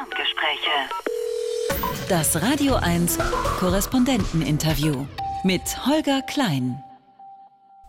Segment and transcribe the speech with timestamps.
[0.00, 0.70] Ferngespräche.
[2.08, 3.18] Das Radio 1
[3.58, 5.06] Korrespondenteninterview
[5.44, 6.82] mit Holger Klein.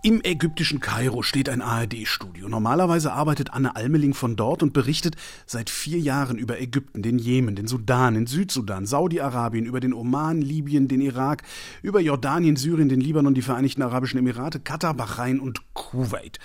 [0.03, 2.49] Im ägyptischen Kairo steht ein ARD-Studio.
[2.49, 7.55] Normalerweise arbeitet Anne Almeling von dort und berichtet seit vier Jahren über Ägypten, den Jemen,
[7.55, 11.43] den Sudan, den Südsudan, Saudi-Arabien, über den Oman, Libyen, den Irak,
[11.81, 16.39] über Jordanien, Syrien, den Libanon, die Vereinigten Arabischen Emirate, Katar, Bahrain und Kuwait.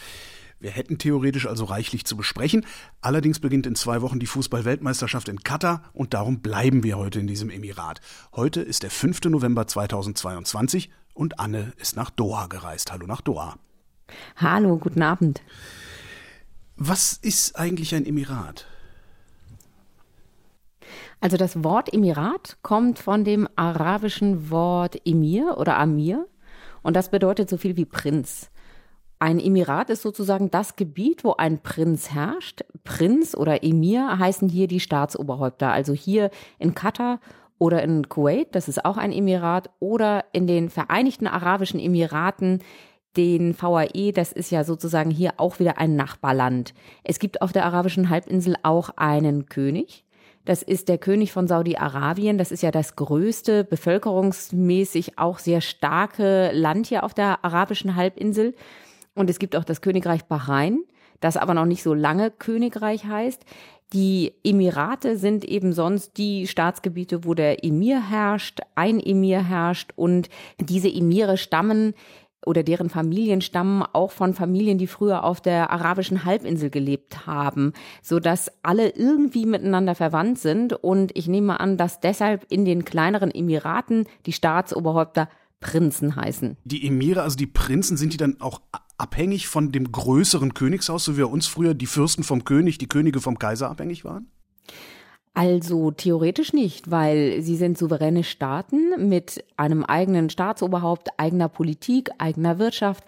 [0.58, 2.64] Wir hätten theoretisch also reichlich zu besprechen.
[3.02, 7.26] Allerdings beginnt in zwei Wochen die Fußball-Weltmeisterschaft in Katar und darum bleiben wir heute in
[7.26, 8.00] diesem Emirat.
[8.34, 9.24] Heute ist der 5.
[9.26, 12.90] November 2022 und Anne ist nach Doha gereist.
[12.90, 13.56] Hallo nach Doha.
[14.36, 15.42] Hallo, guten Abend.
[16.76, 18.66] Was ist eigentlich ein Emirat?
[21.20, 26.26] Also das Wort Emirat kommt von dem arabischen Wort Emir oder Amir
[26.82, 28.50] und das bedeutet so viel wie Prinz.
[29.18, 32.64] Ein Emirat ist sozusagen das Gebiet, wo ein Prinz herrscht.
[32.84, 35.72] Prinz oder Emir heißen hier die Staatsoberhäupter.
[35.72, 37.20] Also hier in Katar
[37.58, 42.62] oder in Kuwait, das ist auch ein Emirat, oder in den Vereinigten Arabischen Emiraten,
[43.16, 46.74] den VAE, das ist ja sozusagen hier auch wieder ein Nachbarland.
[47.02, 50.04] Es gibt auf der arabischen Halbinsel auch einen König.
[50.44, 52.36] Das ist der König von Saudi-Arabien.
[52.36, 58.54] Das ist ja das größte, bevölkerungsmäßig auch sehr starke Land hier auf der arabischen Halbinsel.
[59.16, 60.84] Und es gibt auch das Königreich Bahrain,
[61.20, 63.44] das aber noch nicht so lange Königreich heißt.
[63.92, 70.28] Die Emirate sind eben sonst die Staatsgebiete, wo der Emir herrscht, ein Emir herrscht und
[70.60, 71.94] diese Emire stammen
[72.44, 77.72] oder deren Familien stammen auch von Familien, die früher auf der arabischen Halbinsel gelebt haben,
[78.02, 82.84] so dass alle irgendwie miteinander verwandt sind und ich nehme an, dass deshalb in den
[82.84, 85.28] kleineren Emiraten die Staatsoberhäupter
[85.60, 86.56] Prinzen heißen.
[86.64, 88.60] Die Emire, also die Prinzen, sind die dann auch
[88.98, 92.88] abhängig von dem größeren Königshaus, so wie bei uns früher die Fürsten vom König, die
[92.88, 94.30] Könige vom Kaiser abhängig waren?
[95.34, 102.58] Also theoretisch nicht, weil sie sind souveräne Staaten mit einem eigenen Staatsoberhaupt, eigener Politik, eigener
[102.58, 103.04] Wirtschaft.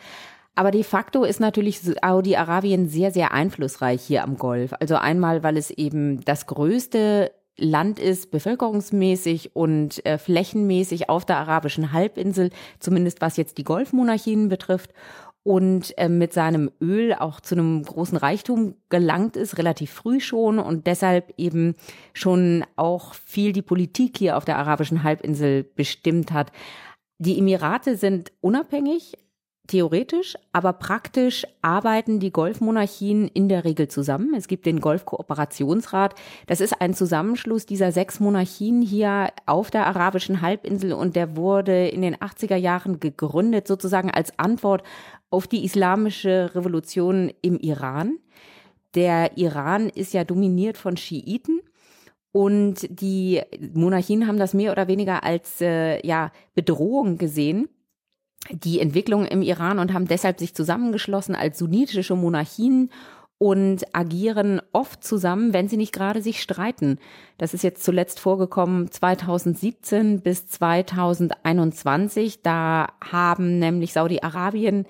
[0.54, 4.74] Aber de facto ist natürlich Saudi-Arabien sehr, sehr einflussreich hier am Golf.
[4.78, 11.38] Also einmal, weil es eben das größte Land ist, bevölkerungsmäßig und äh, flächenmäßig auf der
[11.38, 14.92] arabischen Halbinsel, zumindest was jetzt die Golfmonarchien betrifft
[15.42, 20.58] und äh, mit seinem Öl auch zu einem großen Reichtum gelangt ist, relativ früh schon
[20.58, 21.74] und deshalb eben
[22.12, 26.52] schon auch viel die Politik hier auf der arabischen Halbinsel bestimmt hat.
[27.18, 29.14] Die Emirate sind unabhängig,
[29.68, 34.34] theoretisch, aber praktisch arbeiten die Golfmonarchien in der Regel zusammen.
[34.34, 36.14] Es gibt den Golfkooperationsrat.
[36.46, 41.86] Das ist ein Zusammenschluss dieser sechs Monarchien hier auf der arabischen Halbinsel und der wurde
[41.88, 44.82] in den 80er Jahren gegründet, sozusagen als Antwort
[45.30, 48.18] auf die islamische Revolution im Iran.
[48.94, 51.60] Der Iran ist ja dominiert von Schiiten.
[52.32, 53.40] Und die
[53.72, 57.68] Monarchien haben das mehr oder weniger als äh, ja, Bedrohung gesehen
[58.50, 62.90] die Entwicklung im Iran und haben deshalb sich zusammengeschlossen als sunnitische Monarchien
[63.38, 66.98] und agieren oft zusammen, wenn sie nicht gerade sich streiten.
[67.38, 72.42] Das ist jetzt zuletzt vorgekommen 2017 bis 2021.
[72.42, 74.86] Da haben nämlich Saudi-Arabien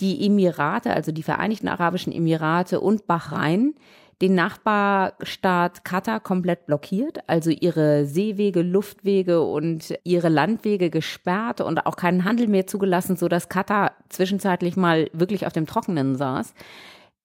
[0.00, 3.74] die Emirate, also die Vereinigten Arabischen Emirate und Bahrain
[4.22, 11.96] den Nachbarstaat Katar komplett blockiert, also ihre Seewege, Luftwege und ihre Landwege gesperrt und auch
[11.96, 16.54] keinen Handel mehr zugelassen, so dass Katar zwischenzeitlich mal wirklich auf dem Trockenen saß.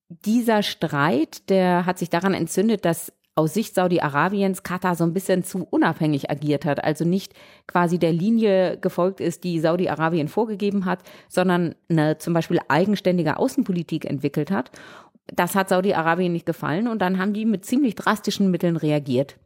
[0.10, 5.44] Dieser Streit, der hat sich daran entzündet, dass aus Sicht Saudi-Arabiens Katar so ein bisschen
[5.44, 7.34] zu unabhängig agiert hat, also nicht
[7.68, 14.06] quasi der Linie gefolgt ist, die Saudi-Arabien vorgegeben hat, sondern eine zum Beispiel eigenständige Außenpolitik
[14.06, 14.72] entwickelt hat.
[15.34, 19.38] Das hat Saudi-Arabien nicht gefallen und dann haben die mit ziemlich drastischen Mitteln reagiert.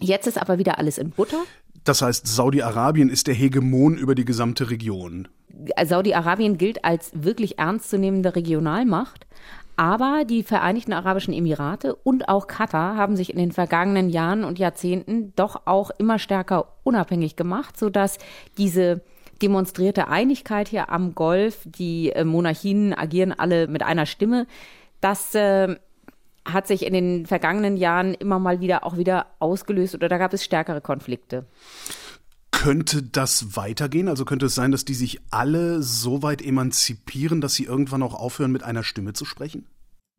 [0.00, 1.42] Jetzt ist aber wieder alles in Butter.
[1.84, 5.28] Das heißt, Saudi-Arabien ist der Hegemon über die gesamte Region.
[5.82, 9.26] Saudi-Arabien gilt als wirklich ernstzunehmende Regionalmacht.
[9.76, 14.58] Aber die Vereinigten Arabischen Emirate und auch Katar haben sich in den vergangenen Jahren und
[14.60, 18.18] Jahrzehnten doch auch immer stärker unabhängig gemacht, sodass
[18.56, 19.02] diese
[19.42, 24.46] demonstrierte Einigkeit hier am Golf, die äh, Monarchien agieren alle mit einer Stimme,
[25.04, 25.76] das äh,
[26.46, 30.32] hat sich in den vergangenen Jahren immer mal wieder auch wieder ausgelöst oder da gab
[30.32, 31.46] es stärkere Konflikte.
[32.50, 34.08] Könnte das weitergehen?
[34.08, 38.14] Also könnte es sein, dass die sich alle so weit emanzipieren, dass sie irgendwann auch
[38.14, 39.66] aufhören, mit einer Stimme zu sprechen?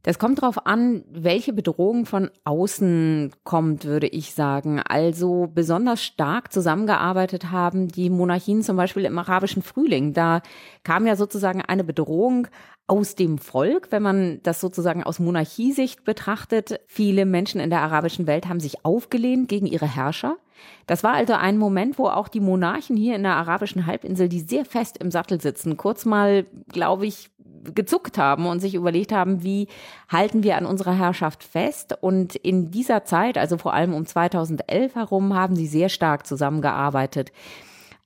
[0.06, 4.80] Das kommt darauf an, welche Bedrohung von außen kommt, würde ich sagen.
[4.80, 10.14] Also besonders stark zusammengearbeitet haben die Monarchien zum Beispiel im arabischen Frühling.
[10.14, 10.44] Da
[10.84, 12.48] kam ja sozusagen eine Bedrohung
[12.88, 16.80] aus dem Volk, wenn man das sozusagen aus Monarchiesicht betrachtet.
[16.88, 20.38] Viele Menschen in der arabischen Welt haben sich aufgelehnt gegen ihre Herrscher.
[20.86, 24.40] Das war also ein Moment, wo auch die Monarchen hier in der arabischen Halbinsel, die
[24.40, 27.32] sehr fest im Sattel sitzen, kurz mal, glaube ich,
[27.74, 29.68] gezuckt haben und sich überlegt haben, wie
[30.08, 31.98] halten wir an unserer Herrschaft fest.
[32.00, 37.32] Und in dieser Zeit, also vor allem um 2011 herum, haben sie sehr stark zusammengearbeitet.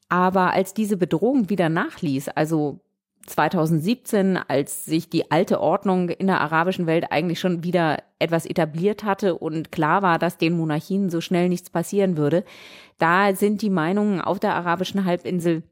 [0.07, 2.79] Aber als diese Bedrohung wieder nachließ, also
[3.29, 9.03] 2017, als sich die alte Ordnung in der arabischen Welt eigentlich schon wieder etwas etabliert
[9.03, 12.43] hatte und klar war, dass den Monarchien so schnell nichts passieren würde,
[12.97, 15.63] da sind die Meinungen auf der arabischen Halbinsel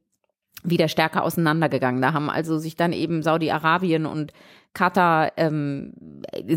[0.63, 2.01] wieder stärker auseinandergegangen.
[2.01, 4.33] Da haben also sich dann eben Saudi-Arabien und
[4.74, 5.94] Katar ähm,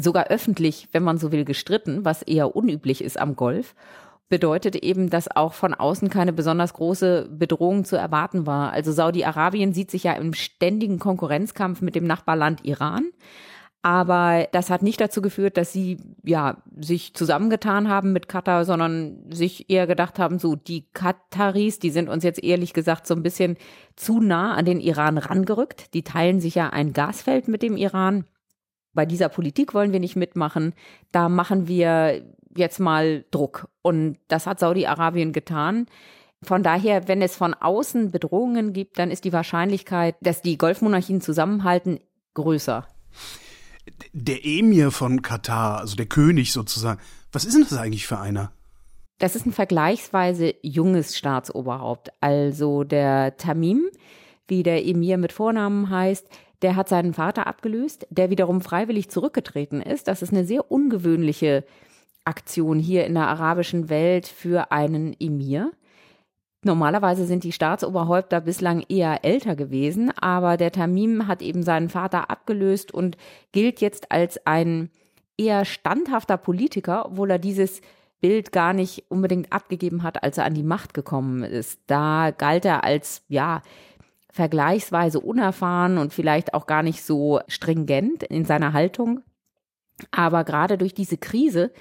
[0.01, 3.75] sogar öffentlich, wenn man so will, gestritten, was eher unüblich ist am Golf.
[4.31, 8.73] Bedeutet eben, dass auch von außen keine besonders große Bedrohung zu erwarten war.
[8.73, 13.11] Also Saudi-Arabien sieht sich ja im ständigen Konkurrenzkampf mit dem Nachbarland Iran.
[13.83, 19.25] Aber das hat nicht dazu geführt, dass sie ja sich zusammengetan haben mit Katar, sondern
[19.33, 23.25] sich eher gedacht haben, so die Kataris, die sind uns jetzt ehrlich gesagt so ein
[23.25, 23.57] bisschen
[23.97, 25.93] zu nah an den Iran rangerückt.
[25.95, 28.27] Die teilen sich ja ein Gasfeld mit dem Iran.
[28.93, 30.75] Bei dieser Politik wollen wir nicht mitmachen.
[31.11, 32.23] Da machen wir
[32.57, 33.69] jetzt mal Druck.
[33.83, 35.87] Und das hat Saudi-Arabien getan.
[36.43, 41.21] Von daher, wenn es von außen Bedrohungen gibt, dann ist die Wahrscheinlichkeit, dass die Golfmonarchien
[41.21, 42.01] zusammenhalten,
[42.35, 42.87] größer
[44.13, 47.01] der Emir von Katar, also der König sozusagen,
[47.33, 48.53] was ist denn das eigentlich für einer?
[49.19, 52.11] Das ist ein vergleichsweise junges Staatsoberhaupt.
[52.21, 53.85] Also der Tamim,
[54.49, 56.27] wie der Emir mit Vornamen heißt,
[56.63, 60.09] der hat seinen Vater abgelöst, der wiederum freiwillig zurückgetreten ist.
[60.09, 61.65] Das ist eine sehr ungewöhnliche
[62.25, 65.73] Aktion hier in der arabischen Welt für einen Emir.
[66.63, 72.29] Normalerweise sind die Staatsoberhäupter bislang eher älter gewesen, aber der Tamim hat eben seinen Vater
[72.29, 73.17] abgelöst und
[73.53, 74.91] gilt jetzt als ein
[75.39, 77.81] eher standhafter Politiker, obwohl er dieses
[78.21, 81.81] Bild gar nicht unbedingt abgegeben hat, als er an die Macht gekommen ist.
[81.87, 83.63] Da galt er als, ja,
[84.31, 89.23] vergleichsweise unerfahren und vielleicht auch gar nicht so stringent in seiner Haltung.
[90.11, 91.73] Aber gerade durch diese Krise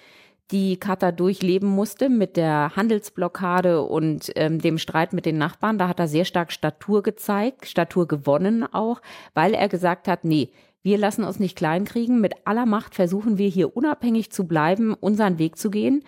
[0.51, 5.77] die Katar durchleben musste mit der Handelsblockade und ähm, dem Streit mit den Nachbarn.
[5.77, 9.01] Da hat er sehr stark Statur gezeigt, Statur gewonnen auch,
[9.33, 10.49] weil er gesagt hat, nee,
[10.81, 12.21] wir lassen uns nicht kleinkriegen.
[12.21, 16.03] Mit aller Macht versuchen wir hier unabhängig zu bleiben, unseren Weg zu gehen.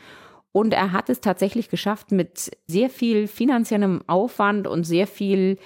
[0.51, 5.57] Und er hat es tatsächlich geschafft, mit sehr viel finanziellem Aufwand und sehr viel,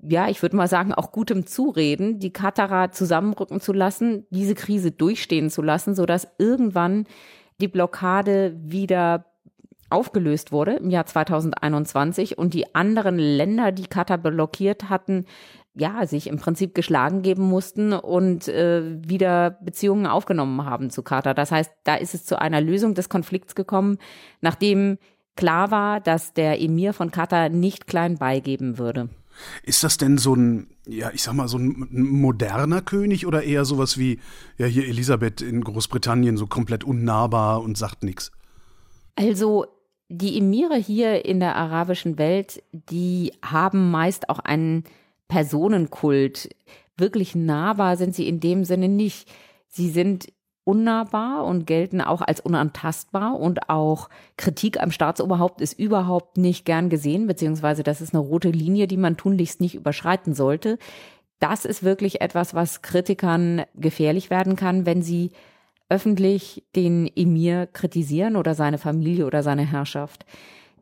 [0.00, 4.92] ja, ich würde mal sagen, auch gutem Zureden, die Katarer zusammenrücken zu lassen, diese Krise
[4.92, 7.06] durchstehen zu lassen, sodass irgendwann
[7.60, 9.24] die Blockade wieder
[9.90, 15.24] aufgelöst wurde im Jahr 2021 und die anderen Länder, die Katar blockiert hatten,
[15.74, 21.34] ja, sich im Prinzip geschlagen geben mussten und äh, wieder Beziehungen aufgenommen haben zu Katar.
[21.34, 23.98] Das heißt, da ist es zu einer Lösung des Konflikts gekommen,
[24.40, 24.98] nachdem
[25.36, 29.08] klar war, dass der Emir von Katar nicht klein beigeben würde.
[29.62, 33.64] Ist das denn so ein, ja, ich sag mal, so ein moderner König oder eher
[33.64, 34.20] sowas wie,
[34.56, 38.32] ja, hier Elisabeth in Großbritannien, so komplett unnahbar und sagt nichts?
[39.16, 39.66] Also,
[40.08, 44.84] die Emire hier in der arabischen Welt, die haben meist auch einen
[45.28, 46.48] Personenkult.
[46.96, 49.30] Wirklich nahbar sind sie in dem Sinne nicht.
[49.68, 50.28] Sie sind
[50.68, 56.90] unnahbar und gelten auch als unantastbar und auch Kritik am Staatsoberhaupt ist überhaupt nicht gern
[56.90, 60.78] gesehen, beziehungsweise das ist eine rote Linie, die man tunlichst nicht überschreiten sollte.
[61.40, 65.30] Das ist wirklich etwas, was Kritikern gefährlich werden kann, wenn sie
[65.88, 70.26] öffentlich den Emir kritisieren oder seine Familie oder seine Herrschaft.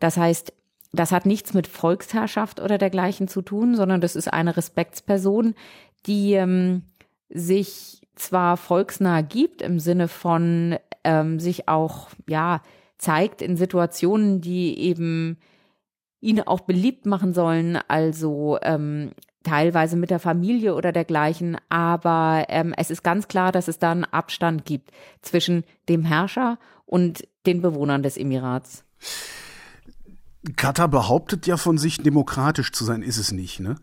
[0.00, 0.52] Das heißt,
[0.92, 5.54] das hat nichts mit Volksherrschaft oder dergleichen zu tun, sondern das ist eine Respektsperson,
[6.06, 6.82] die ähm,
[7.28, 12.62] sich zwar volksnah gibt im Sinne von ähm, sich auch ja
[12.98, 15.38] zeigt in Situationen, die eben
[16.20, 22.74] ihn auch beliebt machen sollen, also ähm, teilweise mit der Familie oder dergleichen, aber ähm,
[22.76, 24.90] es ist ganz klar, dass es da einen Abstand gibt
[25.22, 28.84] zwischen dem Herrscher und den Bewohnern des Emirats.
[30.56, 33.76] Katar behauptet ja von sich demokratisch zu sein, ist es nicht, ne?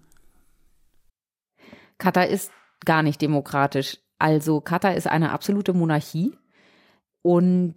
[1.98, 2.52] Katar ist
[2.84, 4.00] gar nicht demokratisch.
[4.20, 6.34] Also Katar ist eine absolute Monarchie
[7.22, 7.76] und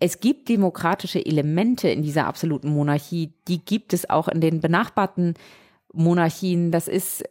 [0.00, 5.34] es gibt demokratische Elemente in dieser absoluten Monarchie, die gibt es auch in den benachbarten
[5.92, 6.70] Monarchien.
[6.70, 7.24] Das ist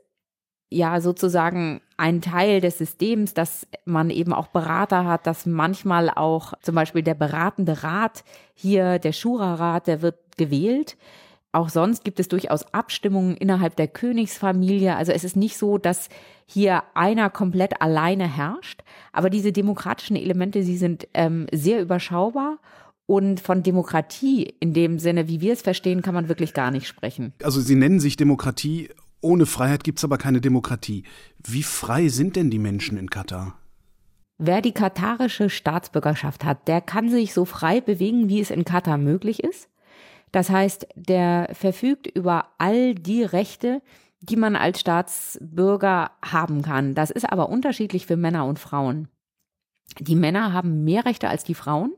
[0.71, 6.53] ja sozusagen ein Teil des Systems, dass man eben auch Berater hat, dass manchmal auch
[6.61, 8.23] zum Beispiel der beratende Rat
[8.55, 10.97] hier, der Schura-Rat, der wird gewählt.
[11.53, 14.95] Auch sonst gibt es durchaus Abstimmungen innerhalb der Königsfamilie.
[14.95, 16.09] Also es ist nicht so, dass
[16.47, 18.81] hier einer komplett alleine herrscht.
[19.11, 22.57] Aber diese demokratischen Elemente, sie sind ähm, sehr überschaubar.
[23.05, 26.87] Und von Demokratie in dem Sinne, wie wir es verstehen, kann man wirklich gar nicht
[26.87, 27.33] sprechen.
[27.43, 28.89] Also Sie nennen sich Demokratie.
[29.21, 31.03] Ohne Freiheit gibt es aber keine Demokratie.
[31.45, 33.59] Wie frei sind denn die Menschen in Katar?
[34.39, 38.97] Wer die katarische Staatsbürgerschaft hat, der kann sich so frei bewegen, wie es in Katar
[38.97, 39.69] möglich ist.
[40.33, 43.83] Das heißt, der verfügt über all die Rechte,
[44.19, 46.95] die man als Staatsbürger haben kann.
[46.95, 49.09] Das ist aber unterschiedlich für Männer und Frauen.
[49.99, 51.93] Die Männer haben mehr Rechte als die Frauen,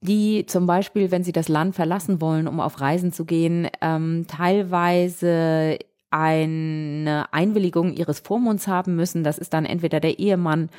[0.00, 4.26] die zum Beispiel, wenn sie das Land verlassen wollen, um auf Reisen zu gehen, ähm,
[4.28, 9.24] teilweise eine Einwilligung ihres Vormunds haben müssen.
[9.24, 10.70] Das ist dann entweder der Ehemann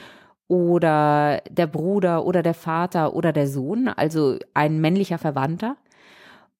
[0.47, 5.75] oder der Bruder oder der Vater oder der Sohn, also ein männlicher Verwandter.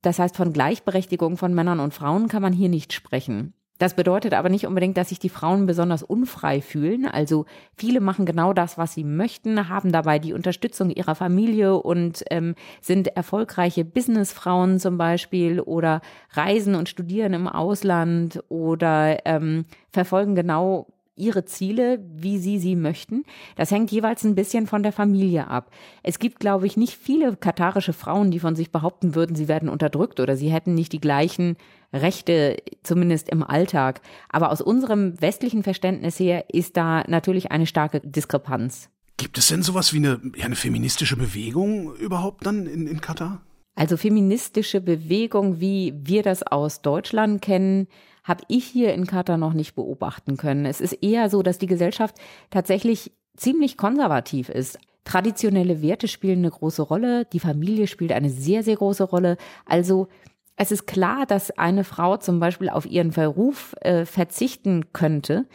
[0.01, 3.53] Das heißt, von Gleichberechtigung von Männern und Frauen kann man hier nicht sprechen.
[3.79, 7.05] Das bedeutet aber nicht unbedingt, dass sich die Frauen besonders unfrei fühlen.
[7.05, 7.45] Also
[7.77, 12.55] viele machen genau das, was sie möchten, haben dabei die Unterstützung ihrer Familie und ähm,
[12.81, 16.01] sind erfolgreiche Businessfrauen zum Beispiel oder
[16.31, 20.87] reisen und studieren im Ausland oder ähm, verfolgen genau
[21.19, 23.23] ihre Ziele, wie sie sie möchten.
[23.55, 25.71] Das hängt jeweils ein bisschen von der Familie ab.
[26.03, 29.69] Es gibt, glaube ich, nicht viele katarische Frauen, die von sich behaupten würden, sie werden
[29.69, 31.57] unterdrückt oder sie hätten nicht die gleichen
[31.93, 34.01] Rechte, zumindest im Alltag.
[34.29, 38.89] Aber aus unserem westlichen Verständnis her ist da natürlich eine starke Diskrepanz.
[39.17, 43.41] Gibt es denn sowas wie eine, ja, eine feministische Bewegung überhaupt dann in, in Katar?
[43.75, 47.87] Also feministische Bewegung, wie wir das aus Deutschland kennen,
[48.29, 50.65] habe ich hier in Katar noch nicht beobachten können.
[50.65, 52.15] Es ist eher so, dass die Gesellschaft
[52.51, 54.77] tatsächlich ziemlich konservativ ist.
[55.03, 59.37] Traditionelle Werte spielen eine große Rolle, die Familie spielt eine sehr, sehr große Rolle.
[59.65, 60.07] Also
[60.55, 65.47] es ist klar, dass eine Frau zum Beispiel auf ihren Verruf äh, verzichten könnte,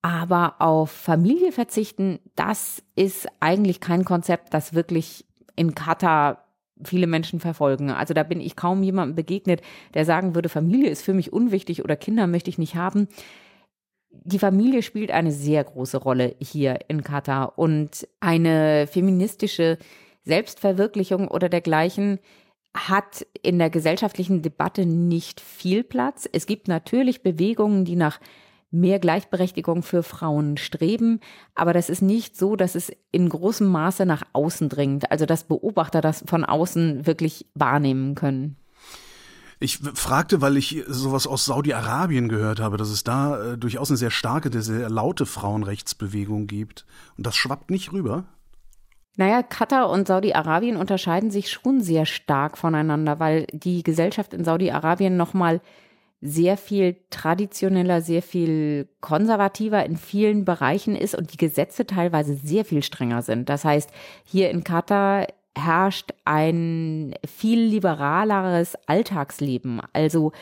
[0.00, 6.44] aber auf Familie verzichten, das ist eigentlich kein Konzept, das wirklich in Katar
[6.84, 7.90] viele Menschen verfolgen.
[7.90, 9.62] Also da bin ich kaum jemandem begegnet,
[9.94, 13.08] der sagen würde, Familie ist für mich unwichtig oder Kinder möchte ich nicht haben.
[14.10, 19.78] Die Familie spielt eine sehr große Rolle hier in Katar und eine feministische
[20.24, 22.18] Selbstverwirklichung oder dergleichen
[22.74, 26.28] hat in der gesellschaftlichen Debatte nicht viel Platz.
[26.30, 28.20] Es gibt natürlich Bewegungen, die nach
[28.70, 31.20] mehr Gleichberechtigung für Frauen streben.
[31.54, 35.44] Aber das ist nicht so, dass es in großem Maße nach außen dringt, also dass
[35.44, 38.56] Beobachter das von außen wirklich wahrnehmen können.
[39.62, 43.98] Ich fragte, weil ich sowas aus Saudi-Arabien gehört habe, dass es da äh, durchaus eine
[43.98, 46.86] sehr starke, sehr laute Frauenrechtsbewegung gibt.
[47.18, 48.24] Und das schwappt nicht rüber.
[49.16, 55.18] Naja, Katar und Saudi-Arabien unterscheiden sich schon sehr stark voneinander, weil die Gesellschaft in Saudi-Arabien
[55.18, 55.60] nochmal
[56.22, 62.64] sehr viel traditioneller, sehr viel konservativer in vielen Bereichen ist und die Gesetze teilweise sehr
[62.64, 63.48] viel strenger sind.
[63.48, 63.90] Das heißt,
[64.24, 69.80] hier in Katar herrscht ein viel liberaleres Alltagsleben.
[69.92, 70.32] Also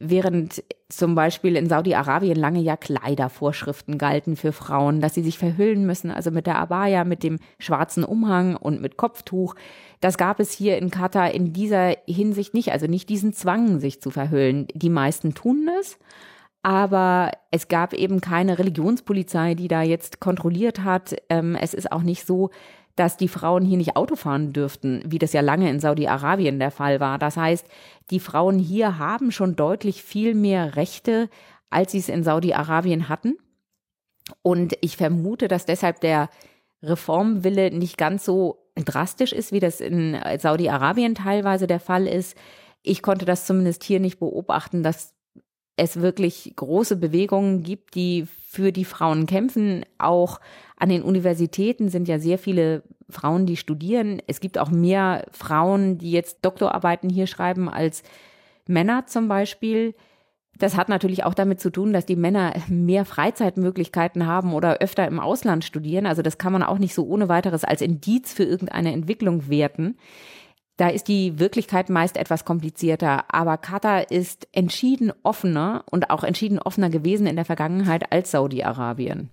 [0.00, 5.86] während zum Beispiel in Saudi-Arabien lange ja Kleidervorschriften galten für Frauen, dass sie sich verhüllen
[5.86, 9.54] müssen, also mit der Abaya, mit dem schwarzen Umhang und mit Kopftuch.
[10.00, 14.00] Das gab es hier in Katar in dieser Hinsicht nicht, also nicht diesen Zwang, sich
[14.00, 14.68] zu verhüllen.
[14.74, 15.98] Die meisten tun es,
[16.62, 21.16] aber es gab eben keine Religionspolizei, die da jetzt kontrolliert hat.
[21.28, 22.50] Ähm, es ist auch nicht so,
[22.96, 26.70] dass die Frauen hier nicht Auto fahren dürften, wie das ja lange in Saudi-Arabien der
[26.70, 27.18] Fall war.
[27.18, 27.66] Das heißt,
[28.10, 31.28] die Frauen hier haben schon deutlich viel mehr Rechte,
[31.70, 33.36] als sie es in Saudi-Arabien hatten.
[34.42, 36.30] Und ich vermute, dass deshalb der
[36.82, 42.36] Reformwille nicht ganz so drastisch ist, wie das in Saudi-Arabien teilweise der Fall ist.
[42.82, 45.14] Ich konnte das zumindest hier nicht beobachten, dass
[45.76, 49.84] es wirklich große Bewegungen gibt, die für die Frauen kämpfen.
[49.98, 50.40] Auch
[50.76, 54.20] an den Universitäten sind ja sehr viele Frauen, die studieren.
[54.26, 58.02] Es gibt auch mehr Frauen, die jetzt Doktorarbeiten hier schreiben als
[58.66, 59.94] Männer zum Beispiel.
[60.58, 65.06] Das hat natürlich auch damit zu tun, dass die Männer mehr Freizeitmöglichkeiten haben oder öfter
[65.06, 66.06] im Ausland studieren.
[66.06, 69.96] Also das kann man auch nicht so ohne weiteres als Indiz für irgendeine Entwicklung werten.
[70.76, 73.24] Da ist die Wirklichkeit meist etwas komplizierter.
[73.32, 79.30] Aber Katar ist entschieden offener und auch entschieden offener gewesen in der Vergangenheit als Saudi-Arabien.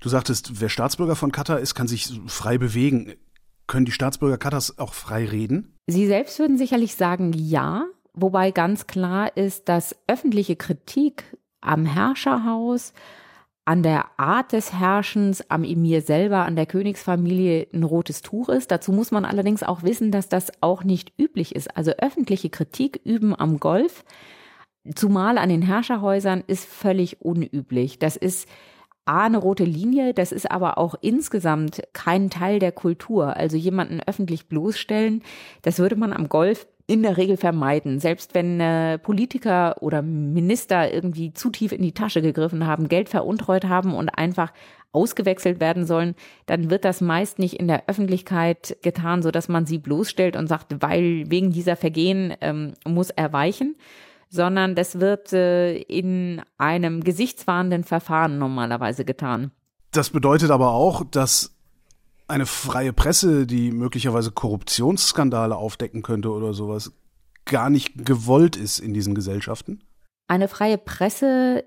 [0.00, 3.14] Du sagtest, wer Staatsbürger von Katar ist, kann sich frei bewegen.
[3.66, 5.74] Können die Staatsbürger Katars auch frei reden?
[5.86, 7.86] Sie selbst würden sicherlich sagen, ja.
[8.14, 12.92] Wobei ganz klar ist, dass öffentliche Kritik am Herrscherhaus,
[13.64, 18.70] an der Art des Herrschens, am Emir selber, an der Königsfamilie ein rotes Tuch ist.
[18.70, 21.76] Dazu muss man allerdings auch wissen, dass das auch nicht üblich ist.
[21.76, 24.04] Also öffentliche Kritik üben am Golf,
[24.94, 27.98] zumal an den Herrscherhäusern, ist völlig unüblich.
[27.98, 28.48] Das ist
[29.08, 33.36] A, eine rote Linie, das ist aber auch insgesamt kein Teil der Kultur.
[33.36, 35.22] Also jemanden öffentlich bloßstellen,
[35.62, 38.00] das würde man am Golf in der Regel vermeiden.
[38.00, 43.08] Selbst wenn äh, Politiker oder Minister irgendwie zu tief in die Tasche gegriffen haben, Geld
[43.08, 44.52] veruntreut haben und einfach
[44.92, 46.14] ausgewechselt werden sollen,
[46.46, 50.48] dann wird das meist nicht in der Öffentlichkeit getan, so dass man sie bloßstellt und
[50.48, 53.76] sagt, weil wegen dieser Vergehen ähm, muss er weichen,
[54.28, 59.50] sondern das wird äh, in einem gesichtswahrenden Verfahren normalerweise getan.
[59.92, 61.54] Das bedeutet aber auch, dass
[62.26, 66.92] eine freie Presse, die möglicherweise Korruptionsskandale aufdecken könnte oder sowas,
[67.46, 69.82] gar nicht gewollt ist in diesen Gesellschaften?
[70.28, 71.64] Eine freie Presse,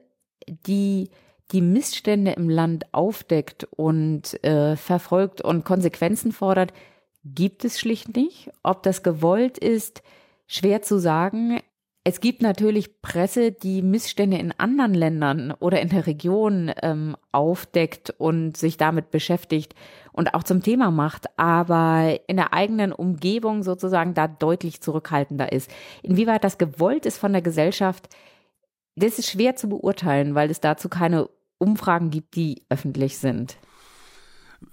[0.48, 1.10] die
[1.52, 6.72] die Missstände im Land aufdeckt und äh, verfolgt und Konsequenzen fordert,
[7.26, 8.52] gibt es schlicht nicht.
[8.64, 10.02] Ob das gewollt ist,
[10.48, 11.60] schwer zu sagen.
[12.04, 18.10] Es gibt natürlich Presse, die Missstände in anderen Ländern oder in der Region ähm, aufdeckt
[18.18, 19.76] und sich damit beschäftigt
[20.12, 25.70] und auch zum Thema macht, aber in der eigenen Umgebung sozusagen da deutlich zurückhaltender ist.
[26.02, 28.10] Inwieweit das gewollt ist von der Gesellschaft,
[28.96, 31.30] das ist schwer zu beurteilen, weil es dazu keine
[31.60, 33.58] Umfragen gibt, die öffentlich sind.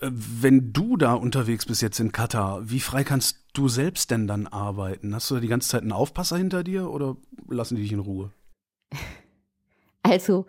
[0.01, 4.47] Wenn du da unterwegs bist jetzt in Katar, wie frei kannst du selbst denn dann
[4.47, 5.15] arbeiten?
[5.15, 7.17] Hast du da die ganze Zeit einen Aufpasser hinter dir oder
[7.49, 8.31] lassen die dich in Ruhe?
[10.05, 10.47] Also,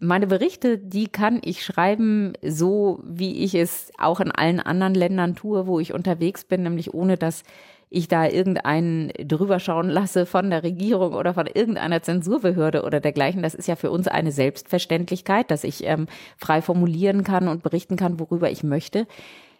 [0.00, 5.36] meine Berichte, die kann ich schreiben, so wie ich es auch in allen anderen Ländern
[5.36, 7.44] tue, wo ich unterwegs bin, nämlich ohne dass
[7.90, 13.42] ich da irgendeinen drüber schauen lasse von der Regierung oder von irgendeiner Zensurbehörde oder dergleichen.
[13.42, 16.06] Das ist ja für uns eine Selbstverständlichkeit, dass ich ähm,
[16.36, 19.06] frei formulieren kann und berichten kann, worüber ich möchte.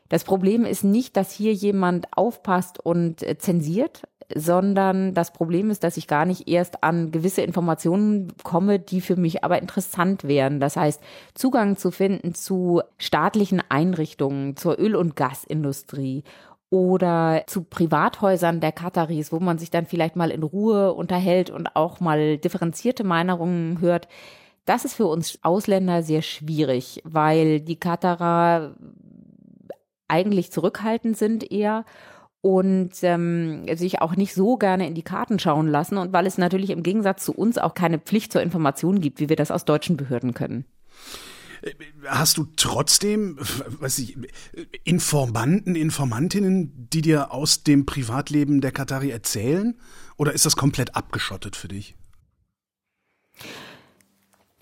[0.09, 4.03] Das Problem ist nicht, dass hier jemand aufpasst und äh, zensiert,
[4.35, 9.17] sondern das Problem ist, dass ich gar nicht erst an gewisse Informationen komme, die für
[9.17, 10.61] mich aber interessant wären.
[10.61, 11.03] Das heißt,
[11.35, 16.23] Zugang zu finden zu staatlichen Einrichtungen, zur Öl- und Gasindustrie
[16.71, 21.75] oder zu Privathäusern der Kataris, wo man sich dann vielleicht mal in Ruhe unterhält und
[21.75, 24.09] auch mal differenzierte Meinungen hört.
[24.67, 28.77] Das ist für uns Ausländer sehr schwierig, weil die Katarer
[30.07, 31.85] eigentlich zurückhaltend sind eher
[32.41, 36.39] und ähm, sich auch nicht so gerne in die Karten schauen lassen und weil es
[36.39, 39.65] natürlich im Gegensatz zu uns auch keine Pflicht zur Information gibt, wie wir das aus
[39.65, 40.65] deutschen Behörden können.
[42.07, 44.17] Hast du trotzdem, weiß ich,
[44.85, 49.79] Informanten, Informantinnen, die dir aus dem Privatleben der Katari erzählen?
[50.17, 51.97] Oder ist das komplett abgeschottet für dich?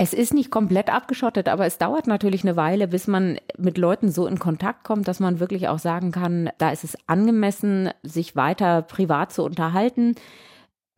[0.00, 4.12] Es ist nicht komplett abgeschottet, aber es dauert natürlich eine Weile, bis man mit Leuten
[4.12, 8.36] so in Kontakt kommt, dass man wirklich auch sagen kann, da ist es angemessen, sich
[8.36, 10.14] weiter privat zu unterhalten.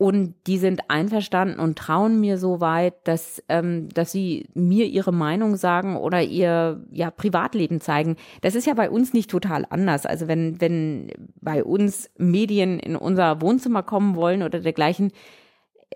[0.00, 5.12] Und die sind einverstanden und trauen mir so weit, dass, ähm, dass sie mir ihre
[5.12, 8.16] Meinung sagen oder ihr ja, Privatleben zeigen.
[8.40, 10.06] Das ist ja bei uns nicht total anders.
[10.06, 15.12] Also wenn, wenn bei uns Medien in unser Wohnzimmer kommen wollen oder dergleichen,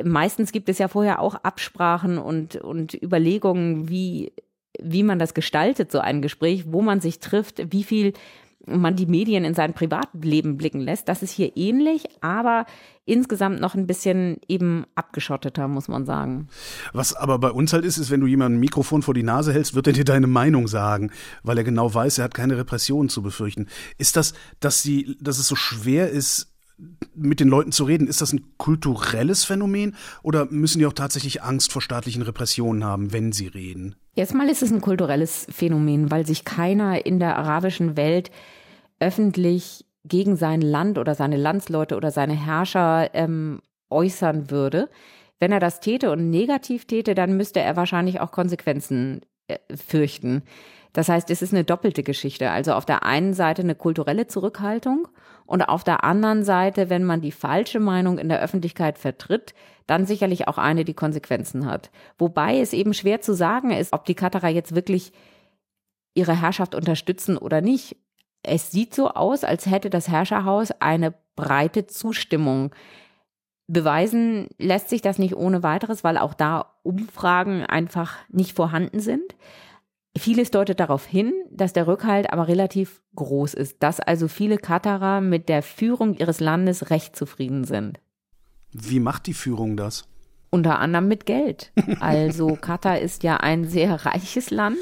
[0.05, 4.35] meistens gibt es ja vorher auch Absprachen und, und Überlegungen, wie,
[4.79, 8.13] wie man das gestaltet, so ein Gespräch, wo man sich trifft, wie viel
[8.67, 11.09] man die Medien in sein Privatleben blicken lässt.
[11.09, 12.67] Das ist hier ähnlich, aber
[13.05, 16.49] insgesamt noch ein bisschen eben abgeschotteter, muss man sagen.
[16.93, 19.53] Was aber bei uns halt ist, ist, wenn du jemandem ein Mikrofon vor die Nase
[19.53, 21.11] hältst, wird er dir deine Meinung sagen,
[21.43, 23.69] weil er genau weiß, er hat keine Repressionen zu befürchten.
[23.99, 26.54] Ist das, dass sie, dass es so schwer ist,
[27.15, 31.43] mit den Leuten zu reden, ist das ein kulturelles Phänomen oder müssen die auch tatsächlich
[31.43, 33.95] Angst vor staatlichen Repressionen haben, wenn sie reden?
[34.17, 38.31] Erstmal ist es ein kulturelles Phänomen, weil sich keiner in der arabischen Welt
[39.01, 43.61] öffentlich gegen sein Land oder seine Landsleute oder seine Herrscher ähm,
[43.91, 44.91] äußern würde.
[45.39, 50.43] Wenn er das täte und negativ täte, dann müsste er wahrscheinlich auch Konsequenzen äh, fürchten.
[50.95, 52.51] Das heißt, es ist eine doppelte Geschichte.
[52.51, 55.09] Also auf der einen Seite eine kulturelle Zurückhaltung
[55.45, 59.55] und auf der anderen Seite, wenn man die falsche Meinung in der Öffentlichkeit vertritt,
[59.87, 61.91] dann sicherlich auch eine, die Konsequenzen hat.
[62.17, 65.13] Wobei es eben schwer zu sagen ist, ob die Katarer jetzt wirklich
[66.15, 67.97] ihre Herrschaft unterstützen oder nicht.
[68.45, 72.73] Es sieht so aus, als hätte das Herrscherhaus eine breite Zustimmung.
[73.67, 79.35] Beweisen lässt sich das nicht ohne weiteres, weil auch da Umfragen einfach nicht vorhanden sind.
[80.17, 85.21] Vieles deutet darauf hin, dass der Rückhalt aber relativ groß ist, dass also viele Katarer
[85.21, 87.99] mit der Führung ihres Landes recht zufrieden sind.
[88.73, 90.05] Wie macht die Führung das?
[90.51, 91.73] Unter anderem mit Geld.
[92.01, 94.79] Also Katar ist ja ein sehr reiches Land,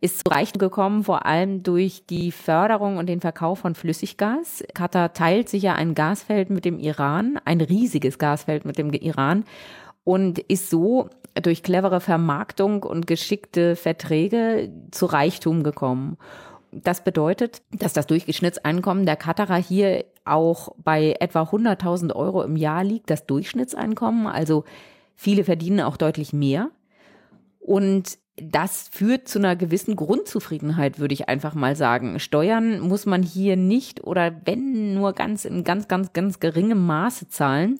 [0.00, 4.64] ist zu Reichtum gekommen, vor allem durch die Förderung und den Verkauf von Flüssiggas.
[4.74, 9.44] Katar teilt sich ja ein Gasfeld mit dem Iran, ein riesiges Gasfeld mit dem Iran
[10.08, 16.16] und ist so durch clevere Vermarktung und geschickte Verträge zu Reichtum gekommen.
[16.72, 22.84] Das bedeutet, dass das Durchschnittseinkommen der Katarer hier auch bei etwa 100.000 Euro im Jahr
[22.84, 24.26] liegt, das Durchschnittseinkommen.
[24.26, 24.64] Also
[25.14, 26.70] viele verdienen auch deutlich mehr.
[27.58, 32.18] Und das führt zu einer gewissen Grundzufriedenheit, würde ich einfach mal sagen.
[32.18, 37.28] Steuern muss man hier nicht oder wenn nur ganz in ganz, ganz, ganz geringem Maße
[37.28, 37.78] zahlen.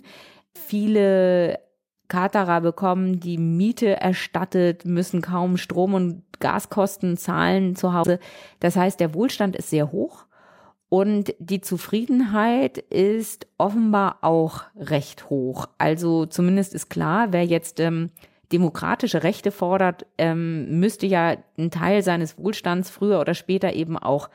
[0.52, 1.66] Viele
[2.08, 8.18] Katarer bekommen die Miete erstattet, müssen kaum Strom- und Gaskosten zahlen zu Hause.
[8.60, 10.24] Das heißt, der Wohlstand ist sehr hoch
[10.88, 15.68] und die Zufriedenheit ist offenbar auch recht hoch.
[15.76, 18.10] Also zumindest ist klar, wer jetzt ähm,
[18.52, 24.30] demokratische Rechte fordert, ähm, müsste ja einen Teil seines Wohlstands früher oder später eben auch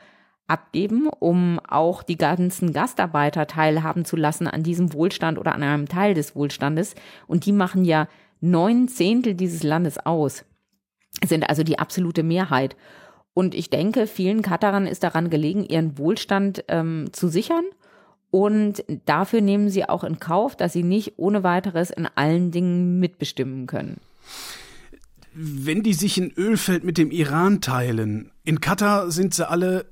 [0.46, 5.88] abgeben, um auch die ganzen Gastarbeiter teilhaben zu lassen an diesem Wohlstand oder an einem
[5.88, 6.94] Teil des Wohlstandes.
[7.26, 8.08] Und die machen ja
[8.40, 10.44] neun Zehntel dieses Landes aus,
[11.24, 12.76] sind also die absolute Mehrheit.
[13.32, 17.64] Und ich denke, vielen Katarern ist daran gelegen, ihren Wohlstand ähm, zu sichern.
[18.30, 22.98] Und dafür nehmen sie auch in Kauf, dass sie nicht ohne weiteres in allen Dingen
[22.98, 23.98] mitbestimmen können.
[25.32, 29.86] Wenn die sich ein Ölfeld mit dem Iran teilen, in Katar sind sie alle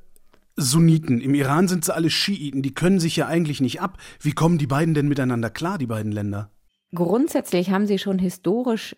[0.57, 1.21] Sunniten.
[1.21, 2.63] Im Iran sind sie alle Schiiten.
[2.63, 3.99] Die können sich ja eigentlich nicht ab.
[4.21, 6.51] Wie kommen die beiden denn miteinander klar, die beiden Länder?
[6.95, 8.97] Grundsätzlich haben sie schon historisch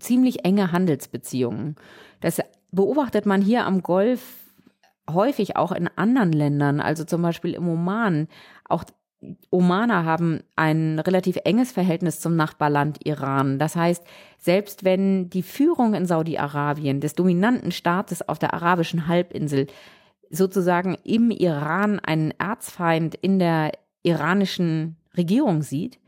[0.00, 1.76] ziemlich enge Handelsbeziehungen.
[2.20, 4.20] Das beobachtet man hier am Golf
[5.10, 8.28] häufig auch in anderen Ländern, also zum Beispiel im Oman.
[8.68, 8.84] Auch
[9.50, 13.58] Omaner haben ein relativ enges Verhältnis zum Nachbarland Iran.
[13.58, 14.04] Das heißt,
[14.38, 19.68] selbst wenn die Führung in Saudi-Arabien des dominanten Staates auf der arabischen Halbinsel
[20.30, 26.00] sozusagen im Iran einen Erzfeind in der iranischen Regierung sieht,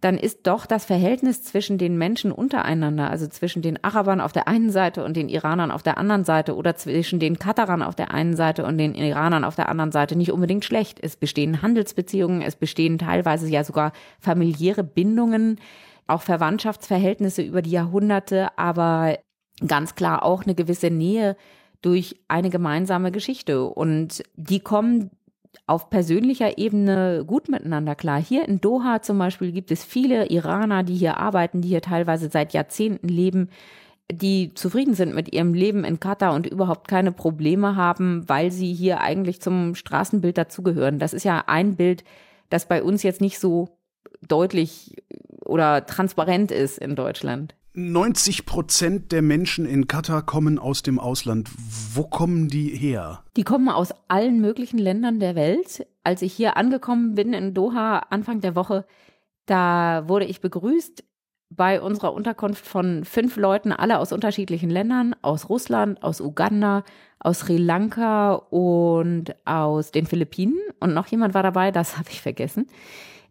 [0.00, 4.48] dann ist doch das Verhältnis zwischen den Menschen untereinander, also zwischen den Arabern auf der
[4.48, 8.12] einen Seite und den Iranern auf der anderen Seite oder zwischen den Katarern auf der
[8.12, 10.98] einen Seite und den Iranern auf der anderen Seite nicht unbedingt schlecht.
[11.02, 15.60] Es bestehen Handelsbeziehungen, es bestehen teilweise ja sogar familiäre Bindungen,
[16.06, 19.18] auch Verwandtschaftsverhältnisse über die Jahrhunderte, aber
[19.66, 21.36] ganz klar auch eine gewisse Nähe
[21.82, 23.64] durch eine gemeinsame Geschichte.
[23.64, 25.10] Und die kommen
[25.66, 28.20] auf persönlicher Ebene gut miteinander klar.
[28.20, 32.28] Hier in Doha zum Beispiel gibt es viele Iraner, die hier arbeiten, die hier teilweise
[32.30, 33.50] seit Jahrzehnten leben,
[34.10, 38.72] die zufrieden sind mit ihrem Leben in Katar und überhaupt keine Probleme haben, weil sie
[38.72, 40.98] hier eigentlich zum Straßenbild dazugehören.
[40.98, 42.04] Das ist ja ein Bild,
[42.48, 43.68] das bei uns jetzt nicht so
[44.26, 44.96] deutlich
[45.44, 47.54] oder transparent ist in Deutschland.
[47.74, 51.48] 90 Prozent der Menschen in Katar kommen aus dem Ausland.
[51.94, 53.22] Wo kommen die her?
[53.36, 55.86] Die kommen aus allen möglichen Ländern der Welt.
[56.02, 58.86] Als ich hier angekommen bin in Doha Anfang der Woche,
[59.46, 61.04] da wurde ich begrüßt
[61.50, 66.84] bei unserer Unterkunft von fünf Leuten, alle aus unterschiedlichen Ländern, aus Russland, aus Uganda,
[67.18, 70.58] aus Sri Lanka und aus den Philippinen.
[70.80, 72.66] Und noch jemand war dabei, das habe ich vergessen.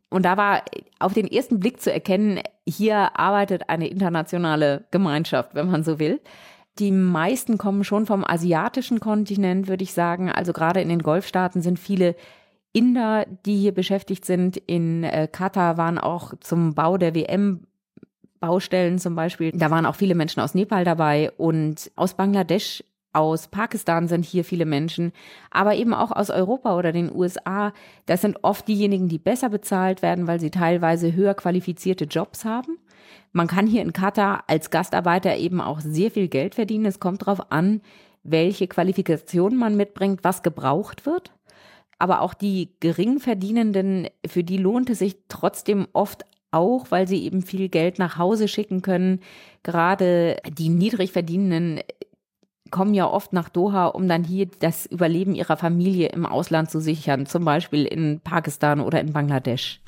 [0.09, 0.63] Und da war
[0.99, 6.19] auf den ersten Blick zu erkennen, hier arbeitet eine internationale Gemeinschaft, wenn man so will.
[6.79, 10.31] Die meisten kommen schon vom asiatischen Kontinent, würde ich sagen.
[10.31, 12.15] Also gerade in den Golfstaaten sind viele
[12.71, 14.57] Inder, die hier beschäftigt sind.
[14.57, 17.65] In äh, Katar waren auch zum Bau der WM
[18.39, 19.51] Baustellen zum Beispiel.
[19.51, 22.83] Da waren auch viele Menschen aus Nepal dabei und aus Bangladesch
[23.19, 25.11] aus Pakistan sind hier viele Menschen,
[25.51, 27.73] aber eben auch aus Europa oder den USA.
[28.05, 32.77] Das sind oft diejenigen, die besser bezahlt werden, weil sie teilweise höher qualifizierte Jobs haben.
[33.33, 36.85] Man kann hier in Katar als Gastarbeiter eben auch sehr viel Geld verdienen.
[36.85, 37.81] Es kommt darauf an,
[38.23, 41.33] welche Qualifikation man mitbringt, was gebraucht wird.
[41.97, 47.41] Aber auch die Geringverdienenden, für die lohnt es sich trotzdem oft auch, weil sie eben
[47.41, 49.19] viel Geld nach Hause schicken können.
[49.63, 51.81] Gerade die Niedrigverdienenden
[52.69, 56.79] kommen ja oft nach Doha, um dann hier das Überleben ihrer Familie im Ausland zu
[56.79, 59.81] sichern, zum Beispiel in Pakistan oder in Bangladesch.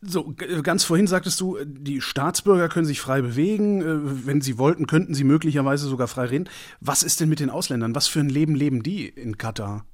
[0.00, 3.82] So, ganz vorhin sagtest du, die Staatsbürger können sich frei bewegen.
[3.82, 6.48] Äh, wenn sie wollten, könnten sie möglicherweise sogar frei reden.
[6.80, 7.94] Was ist denn mit den Ausländern?
[7.94, 9.84] Was für ein Leben leben die in Katar?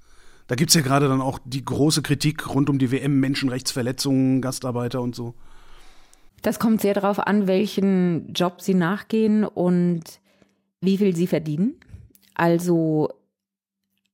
[0.46, 4.42] Da gibt es ja gerade dann auch die große Kritik rund um die WM, Menschenrechtsverletzungen,
[4.42, 5.35] Gastarbeiter und so.
[6.42, 10.03] Das kommt sehr darauf an, welchen Job sie nachgehen und
[10.85, 11.75] wie viel sie verdienen.
[12.35, 13.09] Also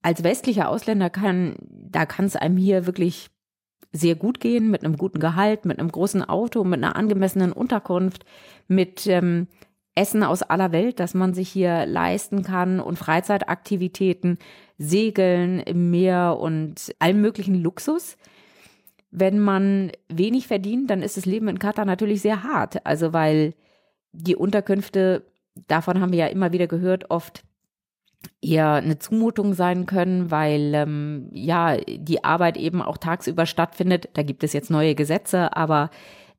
[0.03, 3.29] als westlicher Ausländer kann, da kann es einem hier wirklich
[3.93, 8.25] sehr gut gehen, mit einem guten Gehalt, mit einem großen Auto, mit einer angemessenen Unterkunft,
[8.69, 9.49] mit ähm,
[9.95, 14.39] Essen aus aller Welt, das man sich hier leisten kann und Freizeitaktivitäten,
[14.79, 18.17] Segeln im Meer und allem möglichen Luxus.
[19.11, 22.87] Wenn man wenig verdient, dann ist das Leben in Katar natürlich sehr hart.
[22.87, 23.55] Also weil
[24.13, 27.45] die Unterkünfte, davon haben wir ja immer wieder gehört, oft
[28.43, 34.09] eher eine Zumutung sein können, weil ähm, ja die Arbeit eben auch tagsüber stattfindet.
[34.15, 35.91] Da gibt es jetzt neue Gesetze, aber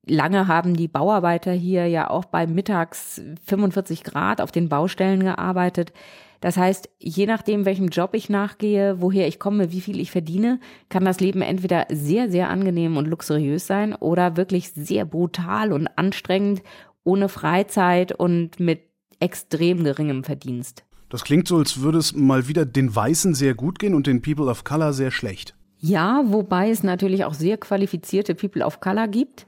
[0.06, 5.94] lange haben die Bauarbeiter hier ja auch bei mittags 45 Grad auf den Baustellen gearbeitet.
[6.40, 10.60] Das heißt, je nachdem, welchem Job ich nachgehe, woher ich komme, wie viel ich verdiene,
[10.90, 15.88] kann das Leben entweder sehr, sehr angenehm und luxuriös sein oder wirklich sehr brutal und
[16.00, 16.64] anstrengend,
[17.04, 18.91] ohne Freizeit und mit
[19.22, 20.84] extrem geringem Verdienst.
[21.10, 24.22] Das klingt so, als würde es mal wieder den Weißen sehr gut gehen und den
[24.22, 25.56] People of Color sehr schlecht.
[25.78, 29.48] Ja, wobei es natürlich auch sehr qualifizierte People of Color gibt,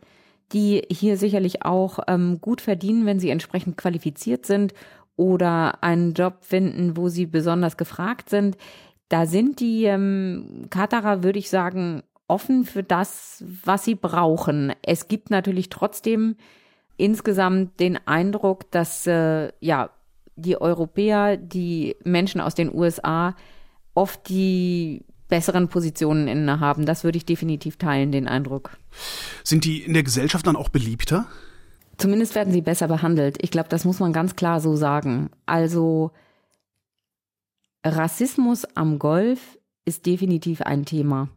[0.52, 4.74] die hier sicherlich auch ähm, gut verdienen, wenn sie entsprechend qualifiziert sind
[5.16, 8.58] oder einen Job finden, wo sie besonders gefragt sind.
[9.10, 14.74] Da sind die ähm, Katarer, würde ich sagen, offen für das, was sie brauchen.
[14.82, 16.36] Es gibt natürlich trotzdem
[16.98, 19.90] insgesamt den Eindruck, dass äh, ja
[20.36, 23.36] die Europäer, die Menschen aus den USA
[23.94, 26.86] oft die besseren Positionen innehaben.
[26.86, 28.78] Das würde ich definitiv teilen, den Eindruck.
[29.44, 31.26] Sind die in der Gesellschaft dann auch beliebter?
[31.98, 33.38] Zumindest werden sie besser behandelt.
[33.42, 35.30] Ich glaube, das muss man ganz klar so sagen.
[35.46, 36.12] Also
[37.86, 41.30] Rassismus am Golf ist definitiv ein Thema.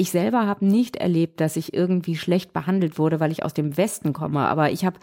[0.00, 3.76] Ich selber habe nicht erlebt, dass ich irgendwie schlecht behandelt wurde, weil ich aus dem
[3.76, 4.98] Westen komme, aber ich habe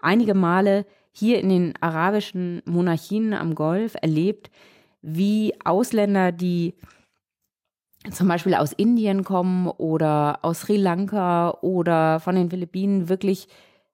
[0.00, 4.50] einige Male hier in den arabischen Monarchien am Golf erlebt,
[5.02, 6.74] wie Ausländer, die
[8.10, 13.46] zum Beispiel aus Indien kommen oder aus Sri Lanka oder von den Philippinen wirklich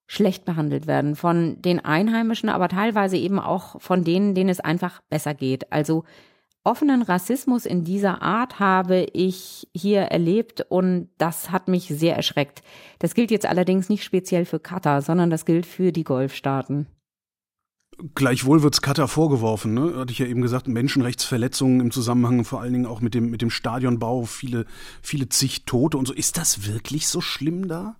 [0.07, 1.17] schlecht behandelt werden.
[1.17, 5.71] Von den Einheimischen, aber teilweise eben auch von denen, denen es einfach besser geht.
[5.71, 6.05] Also
[6.67, 12.63] offenen Rassismus in dieser Art habe ich hier erlebt und das hat mich sehr erschreckt.
[12.99, 16.87] Das gilt jetzt allerdings nicht speziell für Katar, sondern das gilt für die Golfstaaten.
[18.15, 19.95] Gleichwohl wird's Katar vorgeworfen, ne?
[19.97, 23.41] Hatte ich ja eben gesagt, Menschenrechtsverletzungen im Zusammenhang vor allen Dingen auch mit dem, mit
[23.41, 24.67] dem Stadionbau, viele,
[25.01, 26.13] viele zig Tote und so.
[26.13, 27.97] Ist das wirklich so schlimm da?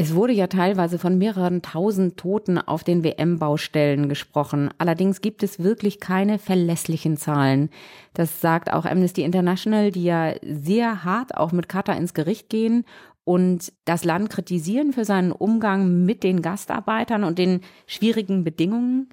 [0.00, 4.70] Es wurde ja teilweise von mehreren tausend Toten auf den WM-Baustellen gesprochen.
[4.78, 7.68] Allerdings gibt es wirklich keine verlässlichen Zahlen.
[8.14, 12.84] Das sagt auch Amnesty International, die ja sehr hart auch mit Katar ins Gericht gehen
[13.24, 19.08] und das Land kritisieren für seinen Umgang mit den Gastarbeitern und den schwierigen Bedingungen.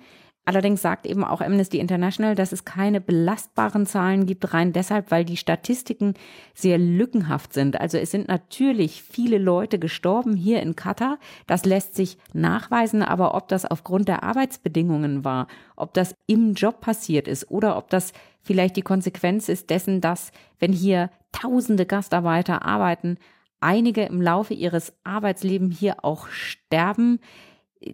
[0.48, 5.26] Allerdings sagt eben auch Amnesty International, dass es keine belastbaren Zahlen gibt, rein deshalb, weil
[5.26, 6.14] die Statistiken
[6.54, 7.82] sehr lückenhaft sind.
[7.82, 11.18] Also es sind natürlich viele Leute gestorben hier in Katar.
[11.48, 16.80] Das lässt sich nachweisen, aber ob das aufgrund der Arbeitsbedingungen war, ob das im Job
[16.80, 22.64] passiert ist oder ob das vielleicht die Konsequenz ist dessen, dass wenn hier tausende Gastarbeiter
[22.64, 23.18] arbeiten,
[23.62, 27.20] einige im Laufe ihres Arbeitslebens hier auch sterben.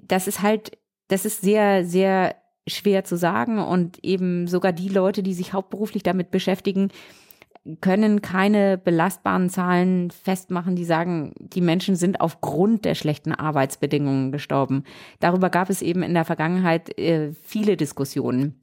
[0.03, 2.35] Das ist halt, das ist sehr, sehr
[2.67, 6.89] schwer zu sagen und eben sogar die Leute, die sich hauptberuflich damit beschäftigen,
[7.79, 14.83] können keine belastbaren Zahlen festmachen, die sagen, die Menschen sind aufgrund der schlechten Arbeitsbedingungen gestorben.
[15.19, 18.55] Darüber gab es eben in der Vergangenheit äh, viele Diskussionen.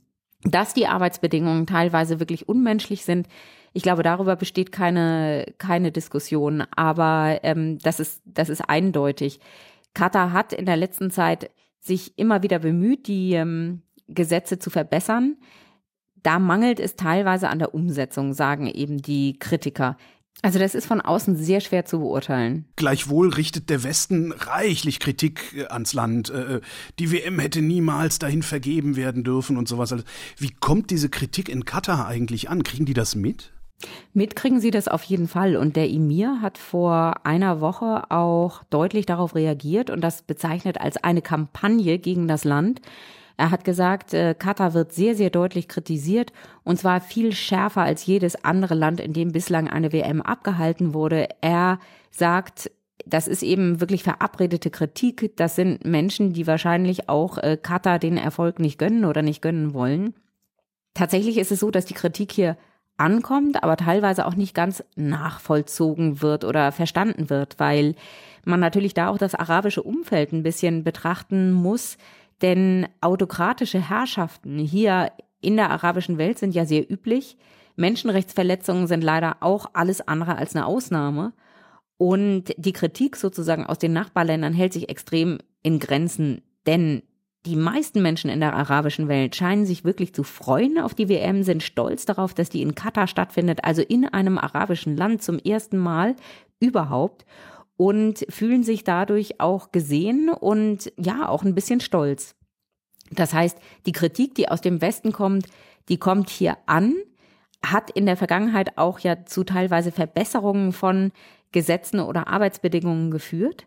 [0.42, 3.28] Dass die Arbeitsbedingungen teilweise wirklich unmenschlich sind,
[3.72, 9.40] ich glaube, darüber besteht keine, keine Diskussion, aber ähm, das, ist, das ist eindeutig.
[9.94, 15.36] Katar hat in der letzten Zeit sich immer wieder bemüht, die ähm, Gesetze zu verbessern.
[16.22, 19.96] Da mangelt es teilweise an der Umsetzung, sagen eben die Kritiker.
[20.40, 22.66] Also das ist von außen sehr schwer zu beurteilen.
[22.76, 26.30] Gleichwohl richtet der Westen reichlich Kritik äh, ans Land.
[26.30, 26.60] Äh, äh,
[26.98, 29.94] die WM hätte niemals dahin vergeben werden dürfen und sowas.
[30.36, 32.62] Wie kommt diese Kritik in Katar eigentlich an?
[32.62, 33.52] Kriegen die das mit?
[34.12, 35.56] Mitkriegen Sie das auf jeden Fall.
[35.56, 40.96] Und der Emir hat vor einer Woche auch deutlich darauf reagiert und das bezeichnet als
[40.96, 42.80] eine Kampagne gegen das Land.
[43.38, 46.32] Er hat gesagt, äh, Katar wird sehr, sehr deutlich kritisiert
[46.64, 51.28] und zwar viel schärfer als jedes andere Land, in dem bislang eine WM abgehalten wurde.
[51.40, 51.78] Er
[52.10, 52.68] sagt,
[53.06, 55.36] das ist eben wirklich verabredete Kritik.
[55.36, 59.72] Das sind Menschen, die wahrscheinlich auch äh, Katar den Erfolg nicht gönnen oder nicht gönnen
[59.72, 60.14] wollen.
[60.94, 62.56] Tatsächlich ist es so, dass die Kritik hier
[62.96, 67.94] ankommt, aber teilweise auch nicht ganz nachvollzogen wird oder verstanden wird, weil
[68.44, 71.98] man natürlich da auch das arabische Umfeld ein bisschen betrachten muss,
[72.42, 77.36] denn autokratische Herrschaften hier in der arabischen Welt sind ja sehr üblich.
[77.76, 81.32] Menschenrechtsverletzungen sind leider auch alles andere als eine Ausnahme.
[81.96, 87.02] Und die Kritik sozusagen aus den Nachbarländern hält sich extrem in Grenzen, denn
[87.46, 91.42] die meisten Menschen in der arabischen Welt scheinen sich wirklich zu freuen auf die WM,
[91.42, 95.78] sind stolz darauf, dass die in Katar stattfindet, also in einem arabischen Land zum ersten
[95.78, 96.16] Mal
[96.60, 97.24] überhaupt
[97.78, 102.34] und fühlen sich dadurch auch gesehen und ja, auch ein bisschen stolz.
[103.12, 105.46] Das heißt, die Kritik, die aus dem Westen kommt,
[105.88, 106.94] die kommt hier an,
[107.64, 111.12] hat in der Vergangenheit auch ja zu teilweise Verbesserungen von
[111.52, 113.66] Gesetzen oder Arbeitsbedingungen geführt.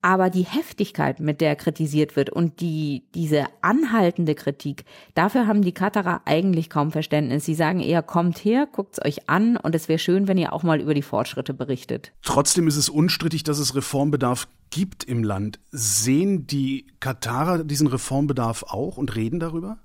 [0.00, 4.84] Aber die Heftigkeit, mit der kritisiert wird und die, diese anhaltende Kritik,
[5.14, 7.44] dafür haben die Katarer eigentlich kaum Verständnis.
[7.44, 10.62] Sie sagen eher, kommt her, guckt's euch an und es wäre schön, wenn ihr auch
[10.62, 12.12] mal über die Fortschritte berichtet.
[12.22, 15.58] Trotzdem ist es unstrittig, dass es Reformbedarf gibt im Land.
[15.70, 19.78] Sehen die Katarer diesen Reformbedarf auch und reden darüber?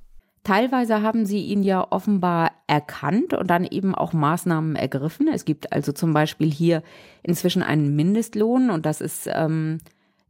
[0.43, 5.29] Teilweise haben sie ihn ja offenbar erkannt und dann eben auch Maßnahmen ergriffen.
[5.33, 6.83] Es gibt also zum Beispiel hier
[7.23, 9.77] inzwischen einen Mindestlohn und das ist ähm,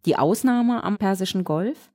[0.05, 1.89] die Ausnahme am Persischen Golf.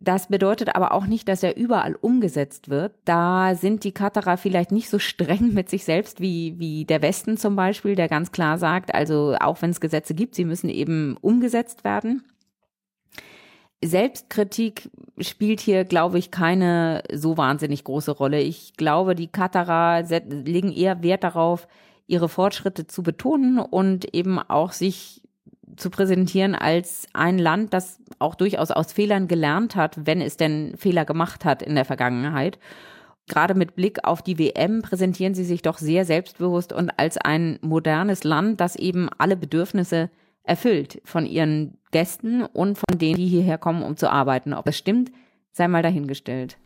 [0.00, 2.94] Das bedeutet aber auch nicht, dass er überall umgesetzt wird.
[3.04, 7.36] Da sind die Katarer vielleicht nicht so streng mit sich selbst wie, wie der Westen
[7.38, 11.16] zum Beispiel, der ganz klar sagt, also auch wenn es Gesetze gibt, sie müssen eben
[11.20, 12.22] umgesetzt werden.
[13.82, 18.40] Selbstkritik spielt hier, glaube ich, keine so wahnsinnig große Rolle.
[18.40, 21.68] Ich glaube, die Katarer legen eher Wert darauf,
[22.06, 25.22] ihre Fortschritte zu betonen und eben auch sich
[25.76, 30.74] zu präsentieren als ein Land, das auch durchaus aus Fehlern gelernt hat, wenn es denn
[30.76, 32.58] Fehler gemacht hat in der Vergangenheit.
[33.26, 37.58] Gerade mit Blick auf die WM präsentieren sie sich doch sehr selbstbewusst und als ein
[37.62, 40.10] modernes Land, das eben alle Bedürfnisse
[40.42, 44.52] erfüllt von ihren Gästen und von denen, die hierher kommen, um zu arbeiten.
[44.52, 45.10] Ob es stimmt,
[45.52, 46.58] sei mal dahingestellt.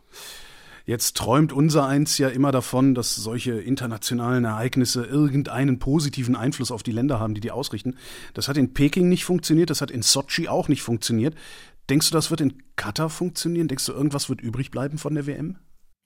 [0.85, 6.83] Jetzt träumt unser eins ja immer davon, dass solche internationalen Ereignisse irgendeinen positiven Einfluss auf
[6.83, 7.95] die Länder haben, die die ausrichten.
[8.33, 11.35] Das hat in Peking nicht funktioniert, das hat in Sochi auch nicht funktioniert.
[11.89, 13.67] Denkst du, das wird in Katar funktionieren?
[13.67, 15.57] Denkst du, irgendwas wird übrig bleiben von der WM?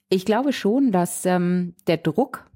[0.08, 2.46] Ich glaube schon, dass ähm, der Druck,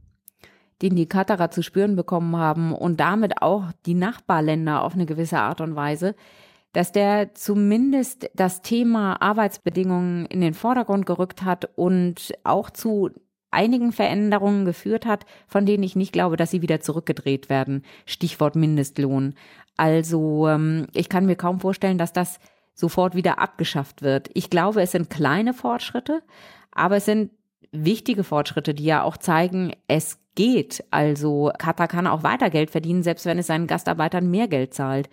[0.81, 5.39] den die Katarer zu spüren bekommen haben und damit auch die Nachbarländer auf eine gewisse
[5.39, 6.15] Art und Weise,
[6.73, 13.11] dass der zumindest das Thema Arbeitsbedingungen in den Vordergrund gerückt hat und auch zu
[13.51, 17.83] einigen Veränderungen geführt hat, von denen ich nicht glaube, dass sie wieder zurückgedreht werden.
[18.05, 19.35] Stichwort Mindestlohn.
[19.77, 22.41] Also ähm, ich kann mir kaum vorstellen, dass das
[22.75, 24.31] sofort wieder abgeschafft wird.
[24.35, 26.23] Ich glaube, es sind kleine Fortschritte,
[26.71, 27.31] aber es sind
[27.73, 30.85] wichtige Fortschritte, die ja auch zeigen, es geht.
[30.91, 35.09] Also Katar kann auch weiter Geld verdienen, selbst wenn es seinen Gastarbeitern mehr Geld zahlt.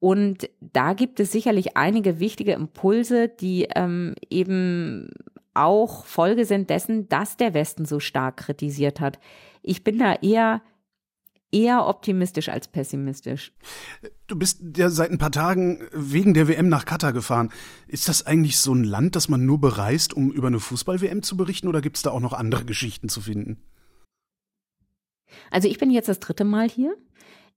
[0.00, 5.10] Und da gibt es sicherlich einige wichtige Impulse, die ähm, eben
[5.54, 9.18] auch Folge sind dessen, dass der Westen so stark kritisiert hat.
[9.62, 10.62] Ich bin da eher
[11.50, 13.52] eher optimistisch als pessimistisch.
[14.26, 17.50] Du bist ja seit ein paar Tagen wegen der WM nach Katar gefahren.
[17.86, 21.36] Ist das eigentlich so ein Land, das man nur bereist, um über eine Fußball-WM zu
[21.36, 23.62] berichten, oder gibt es da auch noch andere Geschichten zu finden?
[25.50, 26.96] Also ich bin jetzt das dritte Mal hier.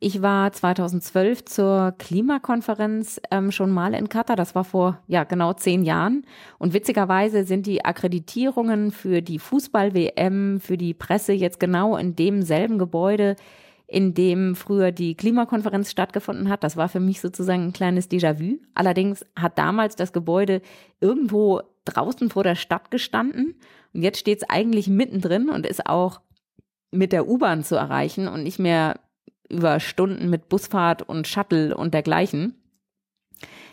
[0.04, 4.36] Ich war 2012 zur Klimakonferenz ähm, schon mal in Katar.
[4.36, 6.26] Das war vor ja genau zehn Jahren.
[6.58, 12.80] Und witzigerweise sind die Akkreditierungen für die Fußball-WM, für die Presse jetzt genau in demselben
[12.80, 13.36] Gebäude,
[13.86, 16.64] in dem früher die Klimakonferenz stattgefunden hat.
[16.64, 18.58] Das war für mich sozusagen ein kleines Déjà-vu.
[18.74, 20.64] Allerdings hat damals das Gebäude
[21.00, 23.54] irgendwo draußen vor der Stadt gestanden.
[23.94, 26.22] Und jetzt steht es eigentlich mittendrin und ist auch
[26.90, 28.96] mit der U-Bahn zu erreichen und nicht mehr
[29.52, 32.56] über Stunden mit Busfahrt und Shuttle und dergleichen.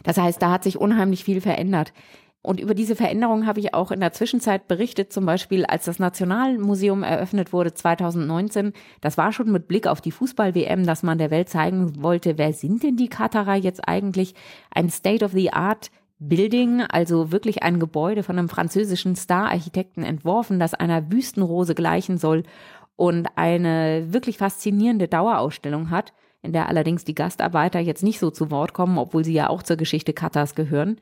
[0.02, 1.92] Das heißt, da hat sich unheimlich viel verändert.
[2.40, 5.98] Und über diese Veränderung habe ich auch in der Zwischenzeit berichtet, zum Beispiel als das
[5.98, 8.72] Nationalmuseum eröffnet wurde 2019.
[9.00, 12.52] Das war schon mit Blick auf die Fußball-WM, dass man der Welt zeigen wollte, wer
[12.52, 14.34] sind denn die Katarer jetzt eigentlich?
[14.70, 21.74] Ein State-of-the-Art Building, also wirklich ein Gebäude von einem französischen Star-Architekten entworfen, das einer Wüstenrose
[21.74, 22.42] gleichen soll
[22.98, 28.50] und eine wirklich faszinierende Dauerausstellung hat, in der allerdings die Gastarbeiter jetzt nicht so zu
[28.50, 31.00] Wort kommen, obwohl sie ja auch zur Geschichte Katars gehören.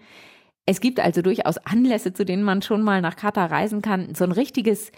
[0.67, 4.15] Es gibt also durchaus Anlässe, zu denen man schon mal nach Katar reisen kann.
[4.15, 4.93] So ein richtiges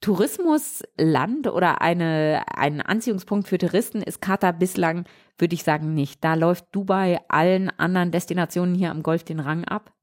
[0.00, 5.04] Tourismusland oder eine, ein Anziehungspunkt für Touristen ist Katar bislang,
[5.38, 6.22] würde ich sagen, nicht.
[6.22, 9.95] Da läuft Dubai allen anderen Destinationen hier am Golf den Rang ab.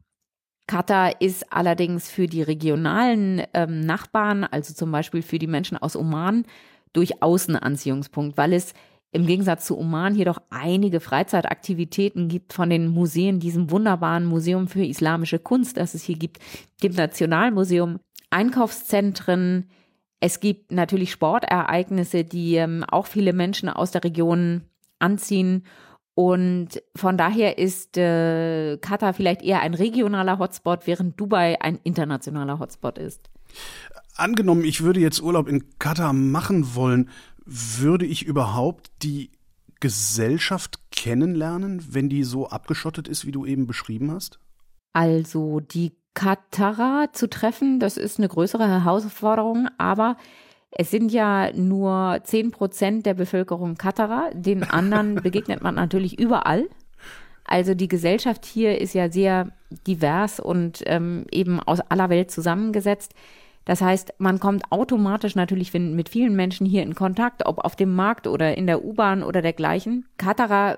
[0.67, 5.95] Katar ist allerdings für die regionalen ähm, Nachbarn, also zum Beispiel für die Menschen aus
[5.95, 6.45] Oman,
[6.93, 8.73] durchaus ein Anziehungspunkt, weil es
[9.11, 14.83] im Gegensatz zu Oman jedoch einige Freizeitaktivitäten gibt von den Museen, diesem wunderbaren Museum für
[14.83, 16.39] islamische Kunst, das es hier gibt,
[16.81, 17.99] dem Nationalmuseum,
[18.31, 19.69] Einkaufszentren.
[20.19, 24.63] Es gibt natürlich Sportereignisse, die ähm, auch viele Menschen aus der Region
[24.97, 25.63] anziehen.
[26.15, 32.59] Und von daher ist äh, Katar vielleicht eher ein regionaler Hotspot, während Dubai ein internationaler
[32.59, 33.29] Hotspot ist.
[34.15, 37.09] Angenommen, ich würde jetzt Urlaub in Katar machen wollen,
[37.45, 39.31] würde ich überhaupt die
[39.79, 44.39] Gesellschaft kennenlernen, wenn die so abgeschottet ist, wie du eben beschrieben hast?
[44.93, 50.15] Also die Katarer zu treffen, das ist eine größere Herausforderung, aber
[50.75, 54.31] es sind ja nur zehn Prozent der Bevölkerung Katarer.
[54.33, 56.67] Den anderen begegnet man natürlich überall.
[57.45, 59.51] Also die Gesellschaft hier ist ja sehr
[59.85, 63.13] divers und ähm, eben aus aller Welt zusammengesetzt.
[63.65, 67.93] Das heißt, man kommt automatisch natürlich mit vielen Menschen hier in Kontakt, ob auf dem
[67.95, 70.05] Markt oder in der U-Bahn oder dergleichen.
[70.17, 70.77] Katarer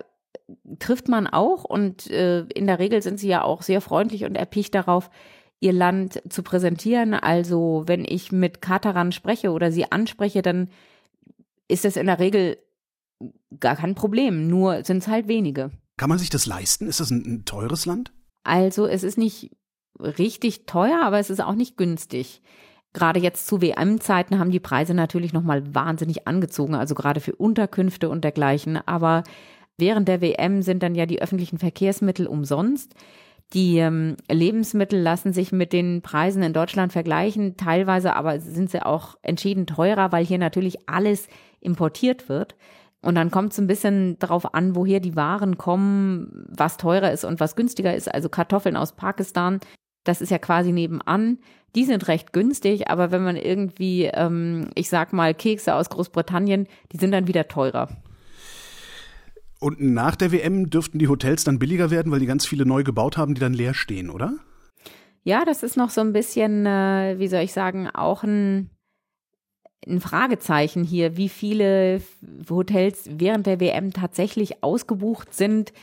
[0.80, 4.36] trifft man auch und äh, in der Regel sind sie ja auch sehr freundlich und
[4.36, 5.10] erpicht darauf,
[5.60, 7.14] ihr Land zu präsentieren.
[7.14, 10.70] Also wenn ich mit Katarern spreche oder sie anspreche, dann
[11.68, 12.58] ist das in der Regel
[13.60, 15.72] gar kein Problem, nur sind es halt wenige.
[15.98, 16.88] Kann man sich das leisten?
[16.88, 18.12] Ist das ein, ein teures Land?
[18.44, 19.52] Also es ist nicht
[20.00, 22.42] richtig teuer, aber es ist auch nicht günstig.
[22.94, 28.10] Gerade jetzt zu WM-Zeiten haben die Preise natürlich nochmal wahnsinnig angezogen, also gerade für Unterkünfte
[28.10, 28.78] und dergleichen.
[28.86, 29.24] Aber
[29.78, 32.94] während der WM sind dann ja die öffentlichen Verkehrsmittel umsonst.
[33.56, 38.86] Die ähm, Lebensmittel lassen sich mit den Preisen in Deutschland vergleichen, teilweise aber sind sie
[38.86, 41.30] auch entschieden teurer, weil hier natürlich alles
[41.62, 42.56] importiert wird.
[43.02, 47.24] Und dann kommt es ein bisschen darauf an, woher die Waren kommen, was teurer ist
[47.24, 48.14] und was günstiger ist.
[48.14, 49.62] Also Kartoffeln aus Pakistan,
[50.04, 51.40] das ist ja quasi nebenan.
[51.76, 56.68] Die sind recht günstig, aber wenn man irgendwie, ähm, ich sag mal, Kekse aus Großbritannien,
[56.92, 57.88] die sind dann wieder teurer.
[59.66, 62.84] Und nach der WM dürften die Hotels dann billiger werden, weil die ganz viele neu
[62.84, 64.36] gebaut haben, die dann leer stehen, oder?
[65.24, 68.70] Ja, das ist noch so ein bisschen, äh, wie soll ich sagen, auch ein,
[69.88, 72.00] ein Fragezeichen hier, wie viele
[72.48, 75.74] Hotels während der WM tatsächlich ausgebucht sind,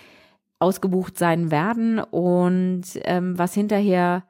[0.60, 4.22] ausgebucht sein werden und ähm, was hinterher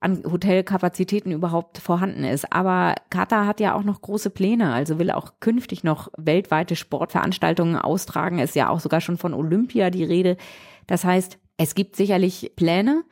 [0.00, 2.52] an Hotelkapazitäten überhaupt vorhanden ist.
[2.52, 7.76] Aber Katar hat ja auch noch große Pläne, also will auch künftig noch weltweite Sportveranstaltungen
[7.76, 8.38] austragen.
[8.38, 10.38] Ist ja auch sogar schon von Olympia die Rede.
[10.86, 13.04] Das heißt, es gibt sicherlich Pläne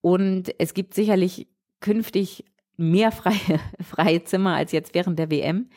[0.00, 1.48] und es gibt sicherlich
[1.80, 2.44] künftig
[2.76, 5.68] mehr freie, freie Zimmer als jetzt während der WM.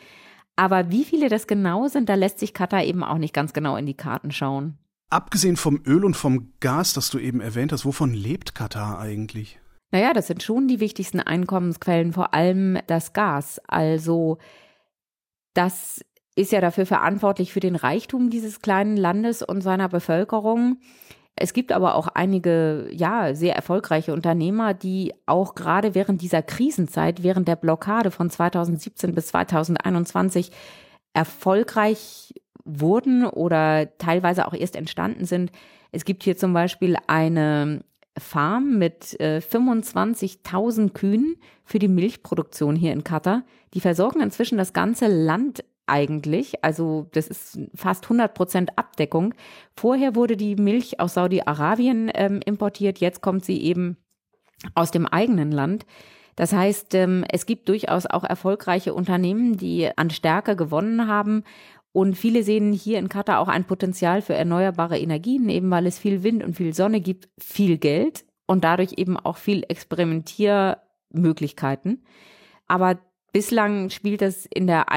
[0.56, 3.78] Aber wie viele das genau sind, da lässt sich Katar eben auch nicht ganz genau
[3.78, 4.78] in die Karten schauen.
[5.10, 9.61] Abgesehen vom Öl und vom Gas, das du eben erwähnt hast, wovon lebt Katar eigentlich?
[9.92, 13.60] Naja, das sind schon die wichtigsten Einkommensquellen, vor allem das Gas.
[13.68, 14.38] Also
[15.54, 16.04] das
[16.36, 20.78] ist ja dafür verantwortlich für den Reichtum dieses kleinen Landes und seiner Bevölkerung.
[21.36, 27.24] Es gibt aber auch einige, ja, sehr erfolgreiche Unternehmer, die auch gerade während dieser Krisenzeit,
[27.24, 30.52] während der Blockade von 2017 bis 2021
[31.14, 32.34] erfolgreich
[32.64, 35.52] wurden oder teilweise auch erst entstanden sind.
[35.92, 37.84] Es gibt hier zum Beispiel eine
[38.22, 43.44] Farm mit äh, 25.000 Kühen für die Milchproduktion hier in Katar.
[43.74, 46.64] Die versorgen inzwischen das ganze Land eigentlich.
[46.64, 49.34] Also das ist fast 100 Prozent Abdeckung.
[49.76, 53.00] Vorher wurde die Milch aus Saudi-Arabien ähm, importiert.
[53.00, 53.98] Jetzt kommt sie eben
[54.76, 55.86] aus dem eigenen Land.
[56.36, 61.44] Das heißt, ähm, es gibt durchaus auch erfolgreiche Unternehmen, die an Stärke gewonnen haben
[61.94, 66.00] und viele sehen hier in Katar auch ein Potenzial für erneuerbare Energien, eben weil es
[66.00, 72.06] viel Wind und viel Sonne gibt, viel Geld und dadurch eben auch viel Experimentiermöglichkeiten.
[72.68, 72.98] Aber
[73.34, 74.90] bislang spielt das in der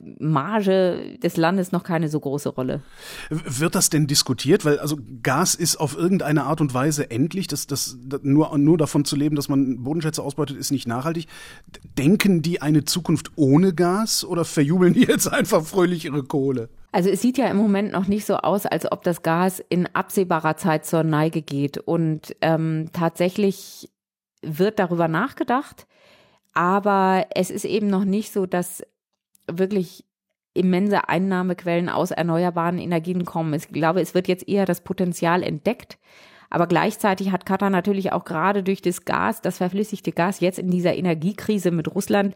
[0.00, 2.82] Einkommensmarge des Landes noch keine so große Rolle.
[3.30, 4.64] Wird das denn diskutiert?
[4.64, 7.46] Weil also Gas ist auf irgendeine Art und Weise endlich.
[7.46, 11.26] Das, das, das nur, nur davon zu leben, dass man Bodenschätze ausbeutet, ist nicht nachhaltig.
[11.98, 16.68] Denken die eine Zukunft ohne Gas oder verjubeln die jetzt einfach fröhlich ihre Kohle?
[16.92, 19.86] Also es sieht ja im Moment noch nicht so aus, als ob das Gas in
[19.86, 21.78] absehbarer Zeit zur Neige geht.
[21.78, 23.90] Und ähm, tatsächlich
[24.42, 25.86] wird darüber nachgedacht.
[26.54, 28.82] Aber es ist eben noch nicht so, dass
[29.50, 30.04] wirklich
[30.54, 33.54] immense Einnahmequellen aus erneuerbaren Energien kommen.
[33.54, 35.98] Ich glaube, es wird jetzt eher das Potenzial entdeckt.
[36.48, 40.70] Aber gleichzeitig hat Katar natürlich auch gerade durch das Gas, das verflüssigte Gas jetzt in
[40.70, 42.34] dieser Energiekrise mit Russland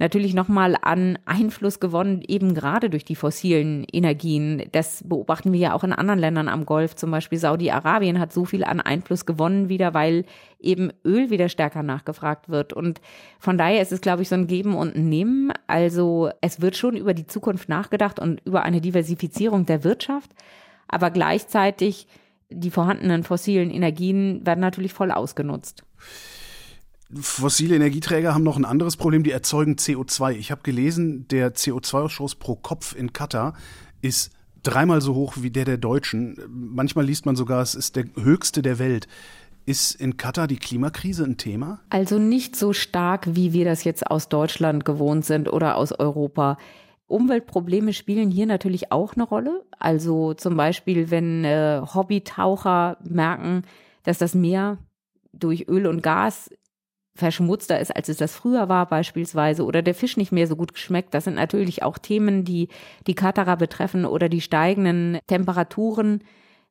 [0.00, 4.64] natürlich nochmal an Einfluss gewonnen, eben gerade durch die fossilen Energien.
[4.72, 6.96] Das beobachten wir ja auch in anderen Ländern am Golf.
[6.96, 10.24] Zum Beispiel Saudi-Arabien hat so viel an Einfluss gewonnen wieder, weil
[10.58, 12.72] eben Öl wieder stärker nachgefragt wird.
[12.72, 13.02] Und
[13.38, 15.52] von daher ist es, glaube ich, so ein Geben und Nehmen.
[15.66, 20.30] Also es wird schon über die Zukunft nachgedacht und über eine Diversifizierung der Wirtschaft.
[20.88, 22.08] Aber gleichzeitig
[22.48, 25.84] die vorhandenen fossilen Energien werden natürlich voll ausgenutzt
[27.14, 30.32] fossile Energieträger haben noch ein anderes Problem, die erzeugen CO2.
[30.32, 33.54] Ich habe gelesen, der CO2-Ausschuss pro Kopf in Katar
[34.02, 34.32] ist
[34.62, 36.36] dreimal so hoch wie der der Deutschen.
[36.48, 39.08] Manchmal liest man sogar, es ist der höchste der Welt.
[39.66, 41.80] Ist in Katar die Klimakrise ein Thema?
[41.90, 46.58] Also nicht so stark, wie wir das jetzt aus Deutschland gewohnt sind oder aus Europa.
[47.06, 49.64] Umweltprobleme spielen hier natürlich auch eine Rolle.
[49.78, 53.62] Also zum Beispiel, wenn äh, Hobbytaucher merken,
[54.04, 54.78] dass das Meer
[55.32, 56.50] durch Öl und Gas
[57.20, 60.74] verschmutzter ist, als es das früher war beispielsweise, oder der Fisch nicht mehr so gut
[60.74, 61.14] geschmeckt.
[61.14, 62.68] Das sind natürlich auch Themen, die
[63.06, 66.24] die Katarer betreffen oder die steigenden Temperaturen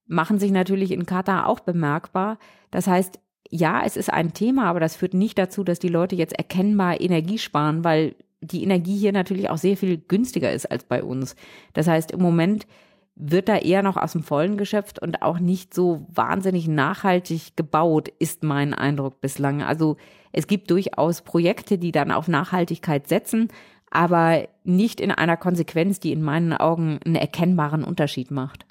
[0.06, 2.38] machen sich natürlich in Katar auch bemerkbar.
[2.72, 3.20] Das heißt,
[3.50, 7.00] ja, es ist ein Thema, aber das führt nicht dazu, dass die Leute jetzt erkennbar
[7.00, 11.36] Energie sparen, weil die Energie hier natürlich auch sehr viel günstiger ist als bei uns.
[11.74, 12.68] Das heißt, im Moment
[13.16, 18.08] wird da eher noch aus dem Vollen geschöpft und auch nicht so wahnsinnig nachhaltig gebaut,
[18.18, 19.62] ist mein Eindruck bislang.
[19.62, 19.98] Also
[20.32, 23.50] es gibt durchaus Projekte, die dann auf Nachhaltigkeit setzen,
[23.90, 28.66] aber nicht in einer Konsequenz, die in meinen Augen einen erkennbaren Unterschied macht.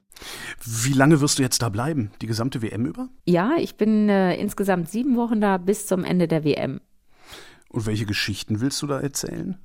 [0.64, 2.10] Wie lange wirst du jetzt da bleiben?
[2.20, 3.08] Die gesamte WM über?
[3.24, 6.80] Ja, ich bin äh, insgesamt sieben Wochen da bis zum Ende der WM.
[7.68, 9.58] Und welche Geschichten willst du da erzählen?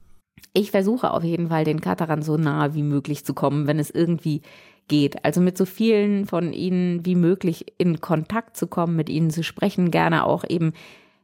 [0.53, 3.89] Ich versuche auf jeden Fall den Katarern so nahe wie möglich zu kommen, wenn es
[3.89, 4.41] irgendwie
[4.87, 5.23] geht.
[5.25, 9.43] Also mit so vielen von ihnen wie möglich in Kontakt zu kommen, mit ihnen zu
[9.43, 10.73] sprechen, gerne auch eben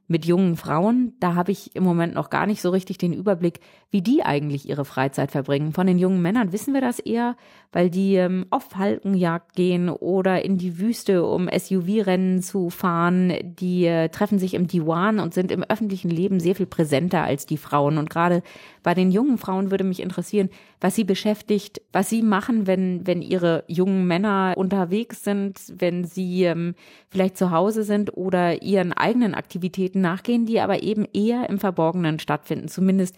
[0.10, 3.60] mit jungen Frauen, da habe ich im Moment noch gar nicht so richtig den Überblick,
[3.92, 5.72] wie die eigentlich ihre Freizeit verbringen.
[5.72, 7.38] Von den jungen Männern wissen wir das eher,
[7.72, 13.34] weil die ähm, auf Falkenjagd gehen oder in die Wüste, um SUV-Rennen zu fahren.
[13.44, 17.46] Die äh, treffen sich im Diwan und sind im öffentlichen Leben sehr viel präsenter als
[17.46, 18.00] die Frauen.
[18.00, 18.42] Und gerade
[18.84, 20.50] bei den jungen Frauen würde mich interessieren,
[20.80, 26.44] was sie beschäftigt, was sie machen, wenn, wenn ihre jungen Männer unterwegs sind, wenn sie
[26.44, 26.76] ähm,
[27.10, 32.20] vielleicht zu Hause sind oder ihren eigenen Aktivitäten nachgehen, die aber eben eher im Verborgenen
[32.20, 33.16] stattfinden, zumindest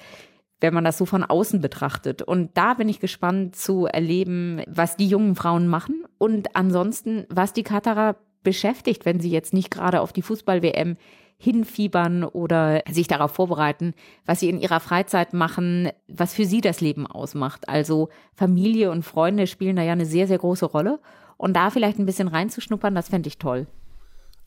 [0.62, 2.22] wenn man das so von außen betrachtet.
[2.22, 7.52] Und da bin ich gespannt zu erleben, was die jungen Frauen machen und ansonsten, was
[7.52, 10.98] die Katarer beschäftigt, wenn sie jetzt nicht gerade auf die Fußball-WM
[11.42, 13.94] hinfiebern oder sich darauf vorbereiten,
[14.26, 17.68] was sie in ihrer Freizeit machen, was für sie das Leben ausmacht.
[17.68, 21.00] Also Familie und Freunde spielen da ja eine sehr, sehr große Rolle.
[21.38, 23.66] Und da vielleicht ein bisschen reinzuschnuppern, das fände ich toll.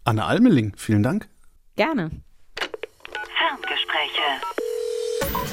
[0.05, 1.29] Anne Almeling, vielen Dank.
[1.75, 2.11] Gerne.
[3.37, 4.23] Ferngespräche.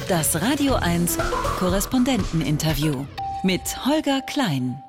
[0.08, 1.18] Das Radio 1
[1.58, 3.04] Korrespondenteninterview
[3.42, 4.80] mit Holger Klein.